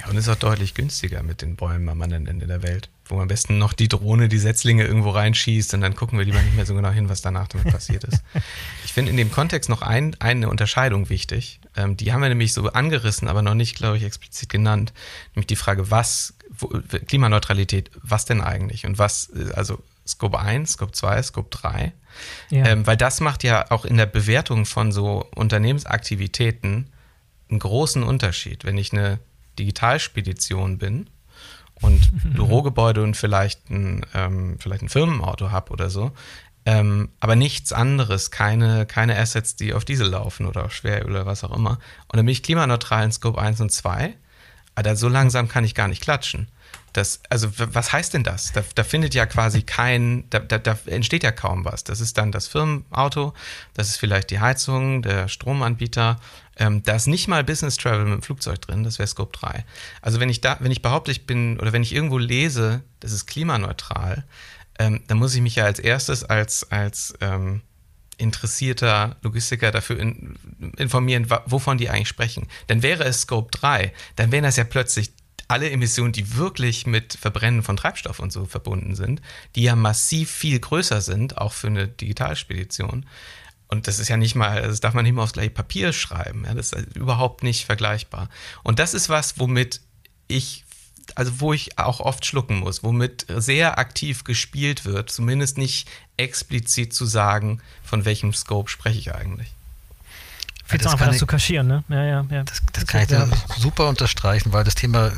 [0.00, 2.90] Ja, und es ist auch deutlich günstiger mit den Bäumen am anderen Ende der Welt
[3.08, 6.40] wo am besten noch die Drohne die Setzlinge irgendwo reinschießt und dann gucken wir lieber
[6.42, 8.22] nicht mehr so genau hin, was danach damit passiert ist.
[8.84, 11.60] Ich finde in dem Kontext noch ein, eine Unterscheidung wichtig.
[11.76, 14.94] Ähm, die haben wir nämlich so angerissen, aber noch nicht, glaube ich, explizit genannt.
[15.34, 16.68] Nämlich die Frage, was, wo,
[17.06, 18.86] Klimaneutralität, was denn eigentlich?
[18.86, 21.92] Und was, also Scope 1, Scope 2, Scope 3.
[22.48, 22.64] Ja.
[22.64, 26.90] Ähm, weil das macht ja auch in der Bewertung von so Unternehmensaktivitäten
[27.50, 28.64] einen großen Unterschied.
[28.64, 29.18] Wenn ich eine
[29.56, 31.08] Digitalspedition bin,
[31.82, 36.12] und Bürogebäude und vielleicht ein, ähm, vielleicht ein Firmenauto habe oder so.
[36.64, 41.24] Ähm, aber nichts anderes, keine, keine Assets, die auf Diesel laufen oder auf Schwer oder
[41.24, 41.78] was auch immer.
[42.08, 44.14] Und dann bin ich klimaneutral in Scope 1 und 2.
[44.74, 46.48] Aber so langsam kann ich gar nicht klatschen.
[46.92, 48.52] Das, also was heißt denn das?
[48.52, 51.84] Da, da findet ja quasi kein, da, da, da, entsteht ja kaum was.
[51.84, 53.32] Das ist dann das Firmenauto,
[53.74, 56.18] das ist vielleicht die Heizung, der Stromanbieter.
[56.58, 59.64] Ähm, da ist nicht mal Business Travel mit dem Flugzeug drin, das wäre Scope 3.
[60.00, 63.12] Also wenn ich da, wenn ich behaupte, ich bin, oder wenn ich irgendwo lese, das
[63.12, 64.24] ist klimaneutral,
[64.78, 67.62] ähm, dann muss ich mich ja als erstes als, als ähm,
[68.18, 70.36] interessierter Logistiker dafür in,
[70.76, 72.48] informieren, wovon die eigentlich sprechen.
[72.66, 75.12] Dann wäre es Scope 3, dann wären das ja plötzlich
[75.48, 79.22] alle Emissionen, die wirklich mit Verbrennen von Treibstoff und so verbunden sind,
[79.54, 83.06] die ja massiv viel größer sind, auch für eine Digitalspedition.
[83.68, 86.44] Und das ist ja nicht mal, das darf man nicht mal aufs gleiche Papier schreiben.
[86.46, 88.28] Ja, das ist überhaupt nicht vergleichbar.
[88.62, 89.80] Und das ist was, womit
[90.28, 90.64] ich,
[91.14, 96.94] also wo ich auch oft schlucken muss, womit sehr aktiv gespielt wird, zumindest nicht explizit
[96.94, 99.52] zu sagen, von welchem Scope spreche ich eigentlich.
[100.64, 101.84] Viel zu einfach, das zu kaschieren, ne?
[101.88, 102.42] Ja, ja, ja.
[102.42, 105.12] Das, das kann ich dir super unterstreichen, weil das Thema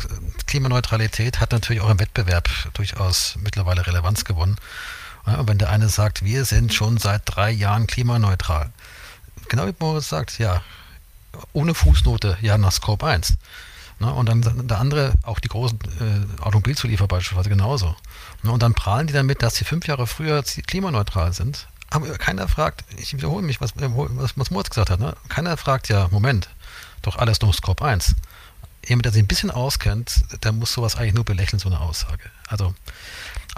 [0.46, 4.57] Klimaneutralität hat natürlich auch im Wettbewerb durchaus mittlerweile Relevanz gewonnen.
[5.36, 8.70] Und wenn der eine sagt, wir sind schon seit drei Jahren klimaneutral.
[9.48, 10.62] Genau wie Moritz sagt, ja,
[11.52, 13.34] ohne Fußnote, ja, nach Scope 1.
[14.00, 17.96] Und dann der andere, auch die großen äh, Automobilzulieferer beispielsweise genauso.
[18.44, 22.84] Und dann prahlen die damit, dass sie fünf Jahre früher klimaneutral sind aber keiner fragt,
[22.96, 25.16] ich wiederhole mich, was, was, was Moritz gesagt hat, ne?
[25.28, 26.48] keiner fragt ja, Moment,
[27.02, 28.14] doch alles nur Scope 1.
[28.86, 32.30] Jemand, der sich ein bisschen auskennt, der muss sowas eigentlich nur belächeln, so eine Aussage.
[32.46, 32.74] Also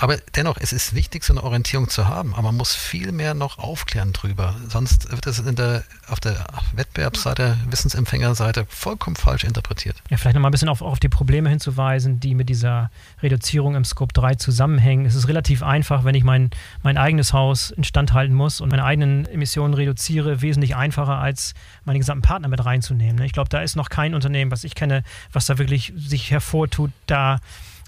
[0.01, 3.35] aber dennoch, es ist wichtig, so eine Orientierung zu haben, aber man muss viel mehr
[3.35, 4.55] noch aufklären drüber.
[4.69, 9.97] Sonst wird es der, auf der Wettbewerbsseite, Wissensempfängerseite vollkommen falsch interpretiert.
[10.09, 12.91] Ja, vielleicht nochmal ein bisschen auf, auf die Probleme hinzuweisen, die mit dieser
[13.23, 15.05] Reduzierung im Scope 3 zusammenhängen.
[15.05, 16.51] Es ist relativ einfach, wenn ich mein,
[16.83, 21.53] mein eigenes Haus instand halten muss und meine eigenen Emissionen reduziere, wesentlich einfacher, als
[21.85, 23.17] meine gesamten Partner mit reinzunehmen.
[23.17, 23.27] Ne?
[23.27, 26.91] Ich glaube, da ist noch kein Unternehmen, was ich kenne, was da wirklich sich hervortut,
[27.07, 27.39] da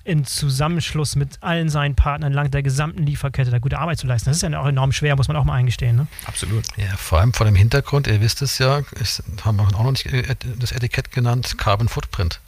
[0.04, 4.30] im Zusammenschluss mit allen seinen Partnern lang der gesamten Lieferkette da gute Arbeit zu leisten.
[4.30, 5.96] Das ist ja auch enorm schwer, muss man auch mal eingestehen.
[5.96, 6.06] Ne?
[6.26, 6.64] Absolut.
[6.76, 9.90] Ja, vor allem vor dem Hintergrund, ihr wisst es ja, ist, haben wir auch noch
[9.90, 12.40] nicht äh, das Etikett genannt, Carbon Footprint.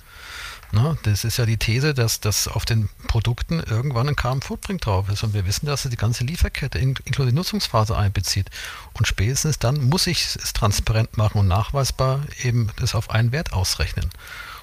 [0.75, 0.99] Ne?
[1.05, 5.09] Das ist ja die These, dass, dass auf den Produkten irgendwann ein Carbon Footprint drauf
[5.09, 5.23] ist.
[5.23, 8.51] Und wir wissen, dass es die ganze Lieferkette inklusive Nutzungsphase einbezieht.
[8.95, 13.53] Und spätestens dann muss ich es transparent machen und nachweisbar eben das auf einen Wert
[13.53, 14.11] ausrechnen.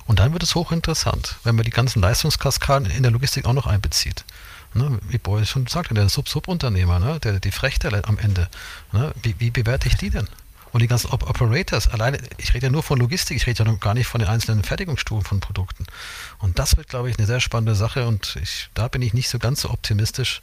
[0.06, 3.68] Und dann wird es hochinteressant, wenn man die ganzen Leistungskaskaden in der Logistik auch noch
[3.68, 4.26] einbezieht.
[4.74, 8.48] Ne, wie Boy schon sagte, der Sub-Sub-Unternehmer, ne, der, die Frechter am Ende,
[8.94, 10.28] ne, wie, wie bewerte ich die denn?
[10.72, 13.70] Und die ganzen Op Operators, alleine, ich rede ja nur von Logistik, ich rede ja
[13.70, 15.86] noch gar nicht von den einzelnen Fertigungsstufen von Produkten.
[16.40, 19.28] Und das wird, glaube ich, eine sehr spannende Sache und ich, da bin ich nicht
[19.30, 20.42] so ganz so optimistisch.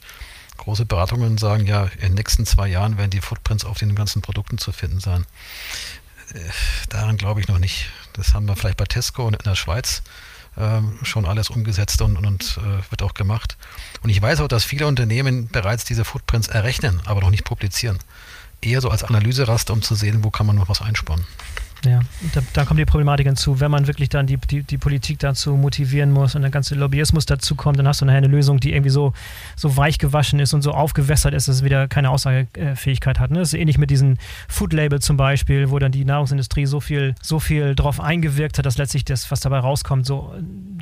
[0.57, 4.21] Große Beratungen sagen ja, in den nächsten zwei Jahren werden die Footprints auf den ganzen
[4.21, 5.25] Produkten zu finden sein.
[6.33, 6.39] Äh,
[6.89, 7.89] daran glaube ich noch nicht.
[8.13, 10.01] Das haben wir vielleicht bei Tesco und in der Schweiz
[10.57, 13.57] ähm, schon alles umgesetzt und, und äh, wird auch gemacht.
[14.01, 17.99] Und ich weiß auch, dass viele Unternehmen bereits diese Footprints errechnen, aber noch nicht publizieren.
[18.61, 21.25] Eher so als Analyseraster, um zu sehen, wo kann man noch was einsparen.
[21.85, 22.01] Ja,
[22.33, 23.59] da, da, kommt die Problematik hinzu.
[23.61, 27.25] Wenn man wirklich dann die, die, die Politik dazu motivieren muss und der ganze Lobbyismus
[27.25, 29.13] dazu kommt, dann hast du nachher eine Lösung, die irgendwie so,
[29.55, 33.31] so weich gewaschen ist und so aufgewässert ist, dass es wieder keine Aussagefähigkeit hat.
[33.31, 33.39] Ne?
[33.39, 34.17] Das ist ähnlich mit diesen
[34.49, 38.65] Food Label zum Beispiel, wo dann die Nahrungsindustrie so viel, so viel drauf eingewirkt hat,
[38.65, 40.33] dass letztlich das, was dabei rauskommt, so,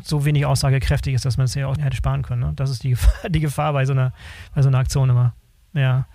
[0.03, 2.41] so wenig aussagekräftig ist, dass man es ja auch hätte sparen können.
[2.41, 2.53] Ne?
[2.55, 4.13] Das ist die Gefahr, die Gefahr bei so einer,
[4.55, 5.33] bei so einer Aktion immer.
[5.73, 6.07] Ja.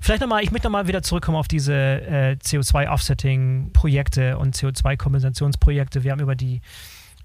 [0.00, 6.04] Vielleicht nochmal, ich möchte nochmal wieder zurückkommen auf diese äh, CO2-Offsetting-Projekte und CO2-Kompensationsprojekte.
[6.04, 6.60] Wir haben über die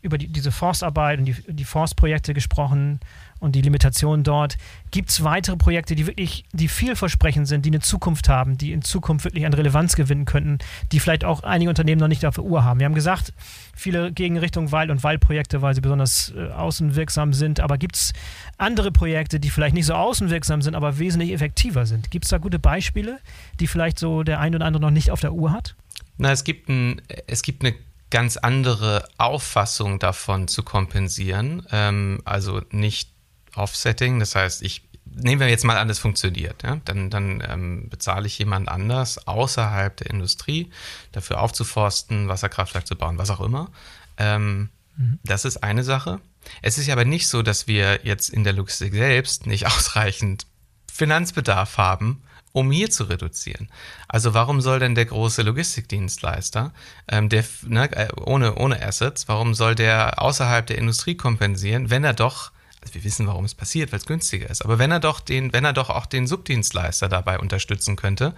[0.05, 2.99] über die, diese Forstarbeit und die, die Forstprojekte gesprochen
[3.39, 4.57] und die Limitationen dort.
[4.91, 8.81] Gibt es weitere Projekte, die wirklich, die vielversprechend sind, die eine Zukunft haben, die in
[8.81, 10.59] Zukunft wirklich an Relevanz gewinnen könnten,
[10.91, 12.79] die vielleicht auch einige Unternehmen noch nicht auf der Uhr haben?
[12.79, 13.33] Wir haben gesagt,
[13.75, 17.59] viele gegen Richtung Wald- und Waldprojekte, weil sie besonders äh, außenwirksam sind.
[17.59, 18.13] Aber gibt es
[18.57, 22.11] andere Projekte, die vielleicht nicht so außenwirksam sind, aber wesentlich effektiver sind?
[22.11, 23.19] Gibt es da gute Beispiele,
[23.59, 25.75] die vielleicht so der ein oder andere noch nicht auf der Uhr hat?
[26.17, 27.75] Na, es gibt, ein, es gibt eine
[28.16, 31.68] ganz andere Auffassung davon zu kompensieren.
[31.70, 33.09] Ähm, also nicht
[33.55, 36.63] Offsetting, das heißt, ich nehmen wir jetzt mal an, das funktioniert.
[36.63, 36.80] Ja?
[36.86, 40.72] Dann, dann ähm, bezahle ich jemand anders außerhalb der Industrie
[41.11, 43.70] dafür aufzuforsten, Wasserkraftwerk zu bauen, was auch immer.
[44.16, 45.20] Ähm, mhm.
[45.26, 46.22] Das ist eine Sache.
[46.61, 50.47] Es ist aber nicht so, dass wir jetzt in der Logistik selbst nicht ausreichend
[50.89, 52.24] Finanzbedarf haben,
[52.55, 53.67] um hier zu reduzieren.
[54.07, 56.71] Also warum soll denn der große Logistikdienstleister,
[57.09, 62.05] ähm, der ne, äh, ohne, ohne Assets, warum soll der außerhalb der Industrie kompensieren, wenn
[62.05, 64.63] er doch also wir wissen, warum es passiert, weil es günstiger ist.
[64.63, 68.35] Aber wenn er doch den, wenn er doch auch den Subdienstleister dabei unterstützen könnte,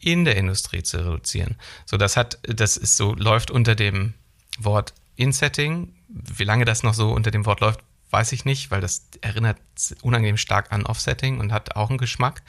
[0.00, 1.56] in der Industrie zu reduzieren.
[1.84, 4.14] So, das hat, das ist so, läuft unter dem
[4.58, 5.94] Wort Insetting.
[6.08, 7.80] Wie lange das noch so unter dem Wort läuft,
[8.14, 9.58] weiß ich nicht, weil das erinnert
[10.00, 12.42] unangenehm stark an Offsetting und hat auch einen Geschmack.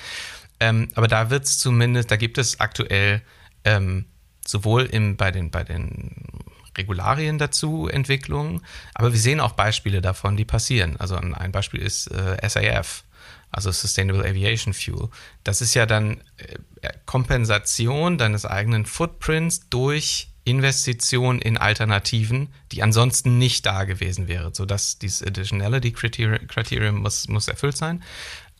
[0.60, 3.22] Ähm, aber da wird es zumindest, da gibt es aktuell
[3.64, 4.06] ähm,
[4.46, 6.14] sowohl im, bei, den, bei den
[6.78, 8.62] Regularien dazu, Entwicklungen,
[8.94, 10.98] aber wir sehen auch Beispiele davon, die passieren.
[10.98, 13.04] Also ein Beispiel ist äh, SAF,
[13.52, 15.10] also Sustainable Aviation Fuel.
[15.44, 23.40] Das ist ja dann äh, Kompensation deines eigenen Footprints durch Investition in Alternativen, die ansonsten
[23.40, 28.04] nicht da gewesen wäre, sodass dieses Additionality Criterion muss, muss erfüllt sein.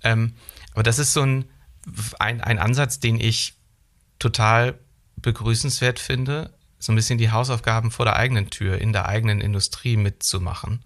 [0.04, 0.34] Ähm,
[0.74, 1.46] aber das ist so ein,
[2.20, 3.54] ein, ein Ansatz, den ich
[4.20, 4.78] total
[5.18, 9.98] begrüßenswert finde, so ein bisschen die Hausaufgaben vor der eigenen Tür, in der eigenen Industrie
[9.98, 10.84] mitzumachen.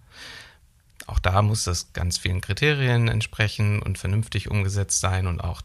[1.08, 5.62] Auch da muss das ganz vielen Kriterien entsprechen und vernünftig umgesetzt sein und auch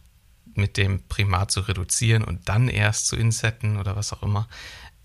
[0.55, 4.49] mit dem Primat zu reduzieren und dann erst zu insetten oder was auch immer.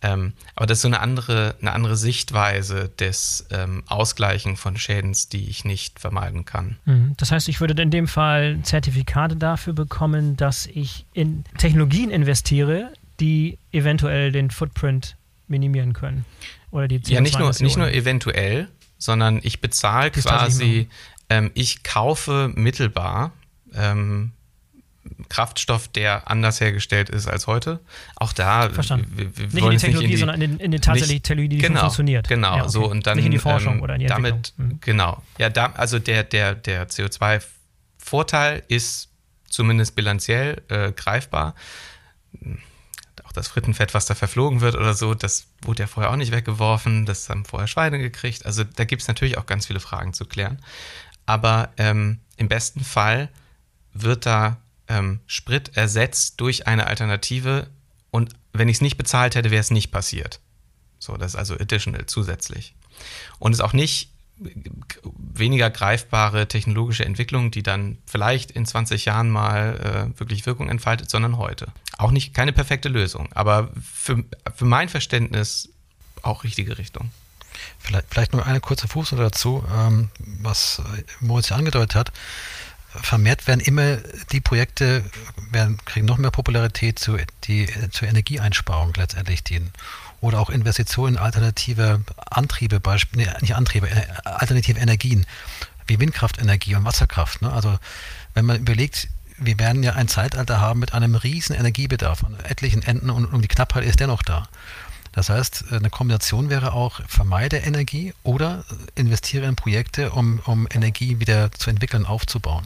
[0.02, 5.16] Ähm, aber das ist so eine andere, eine andere Sichtweise des ähm, Ausgleichen von Schäden,
[5.32, 6.78] die ich nicht vermeiden kann.
[6.86, 7.14] Mhm.
[7.18, 12.94] Das heißt, ich würde in dem Fall Zertifikate dafür bekommen, dass ich in Technologien investiere,
[13.20, 16.26] die eventuell den Footprint minimieren können.
[16.72, 20.88] Oder die CO2 Ja, nicht nur, nicht nur eventuell, sondern ich bezahle quasi,
[21.30, 23.32] ähm, ich kaufe mittelbar
[23.74, 24.32] ähm,
[25.30, 27.80] Kraftstoff, der anders hergestellt ist als heute.
[28.16, 28.70] Auch da.
[28.70, 29.12] Verstanden.
[29.16, 31.58] Wir, wir nicht in die Technologie, in die, sondern in, in die tatsächliche Technologie, die
[31.60, 32.28] genau, funktioniert.
[32.28, 32.72] Genau, ja, okay.
[32.72, 33.18] so und dann.
[33.18, 34.80] Nicht in die Forschung ähm, oder in die damit, mhm.
[34.82, 35.22] Genau.
[35.38, 39.10] Ja, da, also der, der, der CO2-Vorteil ist
[39.48, 41.54] zumindest bilanziell äh, greifbar.
[43.24, 46.32] Auch das Frittenfett, was da verflogen wird oder so, das wurde ja vorher auch nicht
[46.32, 47.06] weggeworfen.
[47.06, 48.48] Das haben vorher Schweine gekriegt.
[48.48, 50.60] Also da gibt es natürlich auch ganz viele Fragen zu klären.
[51.28, 53.30] Aber ähm, im besten Fall
[53.94, 54.58] wird da
[54.90, 57.68] ähm, Sprit ersetzt durch eine Alternative
[58.12, 60.40] und wenn ich es nicht bezahlt hätte, wäre es nicht passiert.
[60.98, 62.74] So, das ist also additional zusätzlich.
[63.38, 64.12] Und es ist auch nicht
[65.18, 71.10] weniger greifbare technologische Entwicklung, die dann vielleicht in 20 Jahren mal äh, wirklich Wirkung entfaltet,
[71.10, 71.68] sondern heute.
[71.98, 74.24] Auch nicht keine perfekte Lösung, aber für,
[74.56, 75.70] für mein Verständnis
[76.22, 77.12] auch richtige Richtung.
[77.80, 80.82] Vielleicht, vielleicht nur eine kurze Fußnote dazu, ähm, was
[81.20, 82.12] Moritz ja angedeutet hat
[82.90, 83.98] vermehrt werden immer
[84.32, 85.04] die Projekte,
[85.52, 89.72] werden, kriegen noch mehr Popularität, zu, die zur Energieeinsparung letztendlich dienen.
[90.22, 95.26] Oder auch Investitionen in alternative Antriebe, Beispiel, nee, nicht Antriebe, äh, alternative Energien,
[95.88, 97.42] wie Windkraftenergie und Wasserkraft.
[97.42, 97.52] Ne?
[97.52, 97.78] Also
[98.34, 102.84] wenn man überlegt, wir werden ja ein Zeitalter haben mit einem riesen Energiebedarf an etlichen
[102.84, 104.50] Enden und, und die Knappheit ist dennoch da.
[105.12, 108.64] Das heißt, eine Kombination wäre auch, vermeide Energie oder
[108.96, 112.66] investiere in Projekte, um, um Energie wieder zu entwickeln, aufzubauen.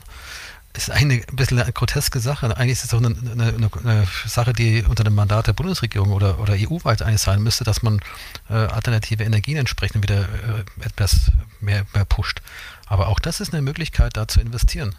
[0.75, 2.57] Ist eine ein bisschen eine groteske Sache.
[2.57, 6.39] Eigentlich ist es auch eine, eine, eine, Sache, die unter dem Mandat der Bundesregierung oder,
[6.39, 7.99] oder EU-weit eigentlich sein müsste, dass man
[8.49, 11.31] äh, alternative Energien entsprechend wieder äh, etwas
[11.61, 12.41] mehr, mehr pusht.
[12.87, 14.95] Aber auch das ist eine Möglichkeit, da zu investieren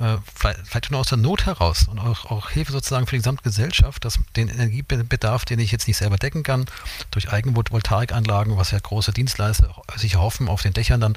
[0.00, 3.36] äh, vielleicht, vielleicht nur aus der Not heraus und auch, auch Hilfe sozusagen für die
[3.42, 6.66] Gesellschaft, dass den Energiebedarf, den ich jetzt nicht selber decken kann,
[7.10, 11.16] durch Eigenvoltaikanlagen, was ja große Dienstleister sich hoffen auf den Dächern dann,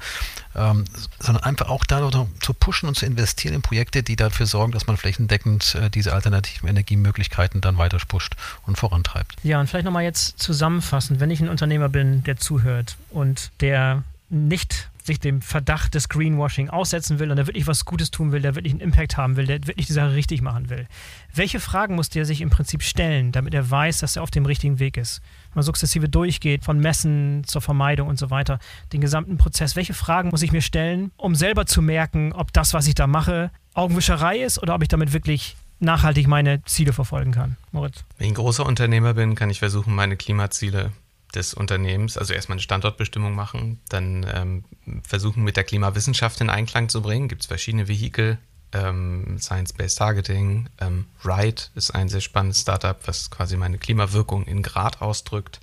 [0.56, 0.86] ähm,
[1.20, 2.00] sondern einfach auch da
[2.40, 6.14] zu pushen und zu investieren in Projekte, die dafür sorgen, dass man flächendeckend äh, diese
[6.14, 9.36] alternativen Energiemöglichkeiten dann weiter pusht und vorantreibt.
[9.44, 14.04] Ja, und vielleicht nochmal jetzt zusammenfassend, wenn ich ein Unternehmer bin, der zuhört und der
[14.30, 18.42] nicht sich dem Verdacht des Greenwashing aussetzen will und der wirklich was Gutes tun will,
[18.42, 20.88] der wirklich einen Impact haben will, der wirklich die Sache richtig machen will.
[21.34, 24.46] Welche Fragen muss der sich im Prinzip stellen, damit er weiß, dass er auf dem
[24.46, 25.22] richtigen Weg ist?
[25.50, 28.60] Wenn man sukzessive durchgeht, von Messen zur Vermeidung und so weiter,
[28.94, 29.76] den gesamten Prozess.
[29.76, 33.08] Welche Fragen muss ich mir stellen, um selber zu merken, ob das, was ich da
[33.08, 37.58] mache, Augenwischerei ist oder ob ich damit wirklich nachhaltig meine Ziele verfolgen kann?
[37.72, 38.04] Moritz.
[38.18, 40.92] Wenn ich ein großer Unternehmer bin, kann ich versuchen, meine Klimaziele
[41.36, 44.66] des Unternehmens, also erstmal eine Standortbestimmung machen, dann ähm,
[45.04, 47.28] versuchen mit der Klimawissenschaft in Einklang zu bringen.
[47.28, 48.40] Gibt es verschiedene Vehikel,
[48.74, 54.62] ähm, Science-Based Targeting, ähm, Ride ist ein sehr spannendes Startup, was quasi meine Klimawirkung in
[54.64, 55.60] Grad ausdrückt.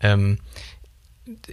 [0.00, 0.38] Ähm,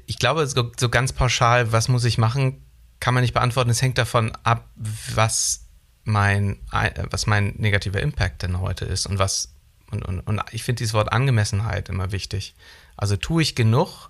[0.05, 2.63] ich glaube, so, so ganz pauschal, was muss ich machen,
[2.99, 3.69] kann man nicht beantworten.
[3.69, 5.65] Es hängt davon ab, was
[6.03, 6.59] mein,
[7.11, 9.53] was mein negativer Impact denn heute ist und was
[9.91, 12.55] und, und, und ich finde dieses Wort Angemessenheit immer wichtig.
[12.97, 14.09] Also tue ich genug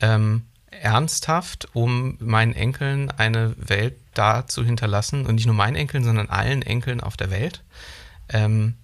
[0.00, 6.04] ähm, ernsthaft, um meinen Enkeln eine Welt da zu hinterlassen und nicht nur meinen Enkeln,
[6.04, 7.62] sondern allen Enkeln auf der Welt,
[8.28, 8.74] ähm,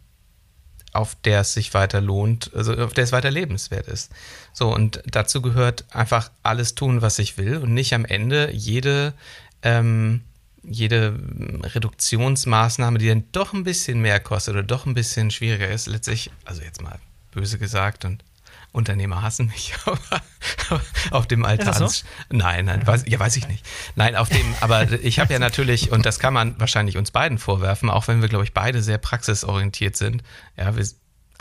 [0.93, 4.11] auf der es sich weiter lohnt, also auf der es weiter lebenswert ist.
[4.53, 9.12] So, und dazu gehört einfach alles tun, was ich will und nicht am Ende jede,
[9.62, 10.22] ähm,
[10.62, 11.18] jede
[11.62, 16.30] Reduktionsmaßnahme, die dann doch ein bisschen mehr kostet oder doch ein bisschen schwieriger ist, letztlich,
[16.45, 16.99] also jetzt mal
[17.32, 18.24] böse gesagt und
[18.77, 20.22] Unternehmer hassen mich, aber,
[21.11, 21.89] auf dem Altar.
[21.89, 22.05] So?
[22.31, 23.64] Nein, nein, weiß, ja, weiß ich nicht.
[23.97, 27.39] Nein, auf dem, aber ich habe ja natürlich, und das kann man wahrscheinlich uns beiden
[27.39, 30.22] vorwerfen, auch wenn wir, glaube ich, beide sehr praxisorientiert sind.
[30.57, 30.87] Ja, wir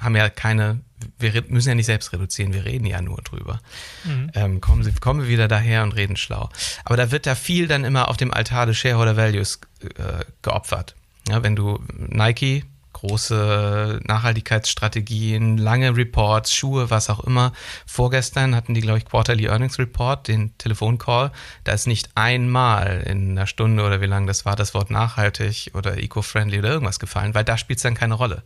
[0.02, 0.80] haben ja keine,
[1.20, 3.60] wir müssen ja nicht selbst reduzieren, wir reden ja nur drüber.
[4.06, 4.32] Mhm.
[4.34, 6.50] Ähm, kommen, Sie, kommen wir wieder daher und reden schlau.
[6.86, 10.96] Aber da wird da viel dann immer auf dem Altar des Shareholder Values äh, geopfert.
[11.28, 12.64] Ja, wenn du Nike
[13.06, 17.54] große Nachhaltigkeitsstrategien, lange Reports, Schuhe, was auch immer.
[17.86, 21.32] Vorgestern hatten die, glaube ich, Quarterly Earnings Report, den Telefoncall.
[21.64, 25.72] Da ist nicht einmal in einer Stunde oder wie lange das war, das Wort nachhaltig
[25.74, 28.44] oder eco-friendly oder irgendwas gefallen, weil da spielt es dann keine Rolle.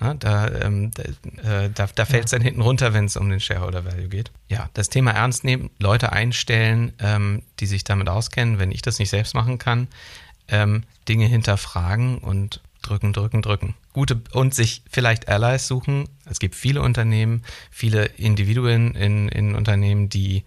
[0.00, 1.02] Na, da, ähm, da,
[1.64, 4.32] äh, da, da fällt es dann hinten runter, wenn es um den Shareholder Value geht.
[4.48, 8.98] Ja, das Thema ernst nehmen, Leute einstellen, ähm, die sich damit auskennen, wenn ich das
[8.98, 9.86] nicht selbst machen kann,
[10.48, 13.74] ähm, Dinge hinterfragen und drücken, drücken, drücken.
[13.92, 16.08] Gute und sich vielleicht Allies suchen.
[16.24, 20.44] Es gibt viele Unternehmen, viele Individuen in, in Unternehmen, die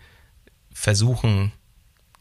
[0.71, 1.51] versuchen,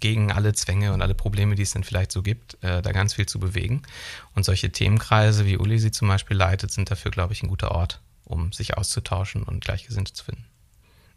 [0.05, 3.15] gegen alle Zwänge und alle Probleme, die es dann vielleicht so gibt, äh, da ganz
[3.15, 3.81] viel zu bewegen.
[4.35, 7.71] Und solche Themenkreise, wie Uli sie zum Beispiel leitet, sind dafür, glaube ich, ein guter
[7.71, 10.45] Ort, um sich auszutauschen und Gleichgesinnte zu finden.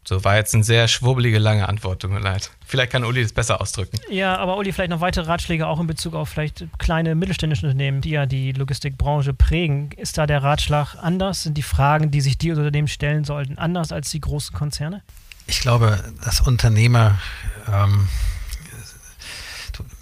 [0.08, 2.52] So, war jetzt eine sehr schwurbelige, lange Antwort, tut mir leid.
[2.66, 4.00] Vielleicht kann Uli das besser ausdrücken.
[4.10, 8.00] Ja, aber Uli, vielleicht noch weitere Ratschläge auch in Bezug auf vielleicht kleine mittelständische Unternehmen,
[8.00, 9.90] die ja die Logistikbranche prägen.
[9.98, 11.44] Ist da der Ratschlag anders?
[11.44, 15.04] Sind die Fragen, die sich die Unternehmen stellen sollten, anders als die großen Konzerne?
[15.46, 17.20] Ich glaube, dass Unternehmer
[17.70, 18.08] ähm,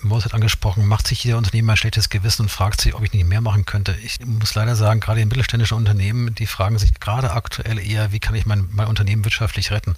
[0.01, 3.13] Moos hat angesprochen, macht sich jeder Unternehmer ein schlechtes Gewissen und fragt sich, ob ich
[3.13, 3.95] nicht mehr machen könnte.
[4.03, 8.19] Ich muss leider sagen, gerade in mittelständischen Unternehmen, die fragen sich gerade aktuell eher, wie
[8.19, 9.95] kann ich mein, mein Unternehmen wirtschaftlich retten.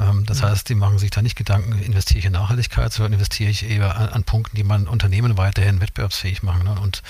[0.00, 3.50] Ähm, das heißt, die machen sich da nicht Gedanken, investiere ich in Nachhaltigkeit, sondern investiere
[3.50, 6.64] ich eher an, an Punkten, die mein Unternehmen weiterhin wettbewerbsfähig machen.
[6.64, 6.80] Ne?
[6.80, 7.02] Und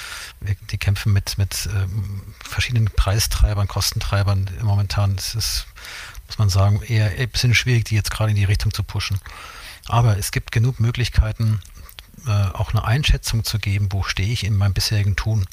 [0.70, 4.48] die kämpfen mit, mit ähm, verschiedenen Preistreibern, Kostentreibern.
[4.62, 5.66] Momentan ist es,
[6.26, 9.18] muss man sagen, eher ein bisschen schwierig, die jetzt gerade in die Richtung zu pushen.
[9.86, 11.60] Aber es gibt genug Möglichkeiten,
[12.26, 15.46] äh, auch eine Einschätzung zu geben, wo stehe ich in meinem bisherigen Tun.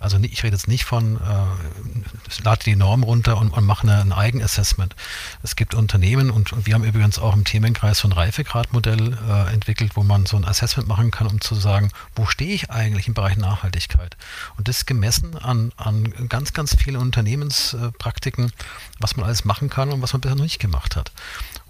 [0.00, 4.12] Also ich rede jetzt nicht von, äh, lade die Norm runter und, und mache ein
[4.12, 4.94] Eigenassessment.
[5.42, 9.52] Es gibt Unternehmen und, und, wir haben übrigens auch im Themenkreis so ein Reifegradmodell äh,
[9.52, 13.08] entwickelt, wo man so ein Assessment machen kann, um zu sagen, wo stehe ich eigentlich
[13.08, 14.16] im Bereich Nachhaltigkeit?
[14.56, 18.52] Und das gemessen an, an ganz, ganz vielen Unternehmenspraktiken,
[19.00, 21.10] was man alles machen kann und was man bisher noch nicht gemacht hat.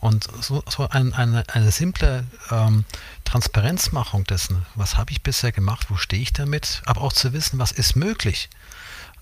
[0.00, 2.84] Und so, so ein, eine, eine simple ähm,
[3.24, 7.58] Transparenzmachung dessen, was habe ich bisher gemacht, wo stehe ich damit, aber auch zu wissen,
[7.58, 8.48] was ist möglich.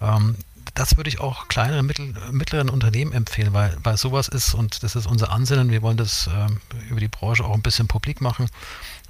[0.00, 0.36] Ähm,
[0.74, 4.94] das würde ich auch kleineren, mittel, mittleren Unternehmen empfehlen, weil, weil sowas ist, und das
[4.94, 6.60] ist unser Ansinnen, wir wollen das ähm,
[6.90, 8.48] über die Branche auch ein bisschen publik machen,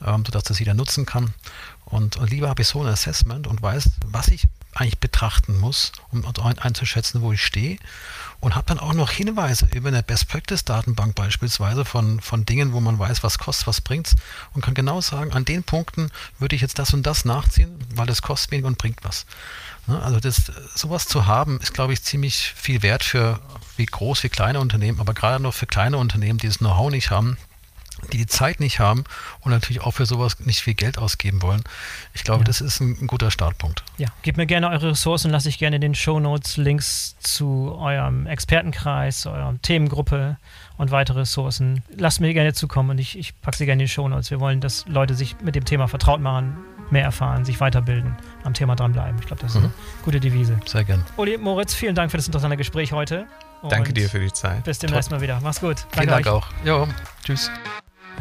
[0.05, 1.35] ähm, sodass das jeder nutzen kann.
[1.85, 5.93] Und, und lieber habe ich so ein Assessment und weiß, was ich eigentlich betrachten muss,
[6.11, 6.25] um
[6.59, 7.79] einzuschätzen, wo ich stehe.
[8.41, 12.73] Und habe dann auch noch Hinweise über eine Best Practice Datenbank beispielsweise von, von Dingen,
[12.73, 14.15] wo man weiß, was kostet, was bringt
[14.53, 18.07] und kann genau sagen, an den Punkten würde ich jetzt das und das nachziehen, weil
[18.07, 19.27] das kostet wenig und bringt was.
[19.87, 23.41] Ne, also das, sowas zu haben, ist, glaube ich, ziemlich viel wert für
[23.77, 27.11] wie groß, wie kleine Unternehmen, aber gerade noch für kleine Unternehmen, die das Know-how nicht
[27.11, 27.37] haben,
[28.13, 29.05] die die Zeit nicht haben
[29.41, 31.63] und natürlich auch für sowas nicht viel Geld ausgeben wollen.
[32.15, 32.45] Ich glaube, Ja.
[32.45, 33.83] das ist ein, ein guter Startpunkt.
[33.99, 38.27] Ja, gebt mir gerne eure Ressourcen, lasse ich gerne in den Shownotes Links zu eurem
[38.27, 40.37] Expertenkreis, eurer Themengruppe
[40.77, 41.83] und weitere Ressourcen.
[41.97, 44.31] Lasst mir gerne zukommen und ich, ich packe sie gerne in die Shownotes.
[44.31, 46.57] Wir wollen, dass Leute sich mit dem Thema vertraut machen,
[46.91, 49.19] mehr erfahren, sich weiterbilden, am Thema dranbleiben.
[49.19, 49.73] Ich glaube, das ist eine
[50.05, 50.61] gute Devise.
[50.67, 51.05] Sehr gern.
[51.17, 53.27] Uli, Moritz, vielen Dank für das interessante Gespräch heute.
[53.69, 54.63] Danke dir für die Zeit.
[54.65, 55.41] Bis demnächst mal wieder.
[55.43, 55.81] Mach's gut.
[55.93, 56.33] Vielen Danke Dank euch.
[56.33, 56.47] auch.
[56.65, 56.87] Jo,
[57.25, 57.51] tschüss.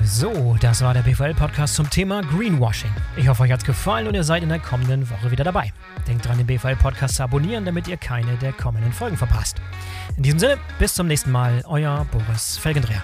[0.03, 2.91] So, das war der BVL-Podcast zum Thema Greenwashing.
[3.15, 5.73] Ich hoffe, euch hat es gefallen und ihr seid in der kommenden Woche wieder dabei.
[6.07, 9.57] Denkt dran, den BVL-Podcast zu abonnieren, damit ihr keine der kommenden Folgen verpasst.
[10.17, 13.03] In diesem Sinne, bis zum nächsten Mal, euer Boris Felgendreher.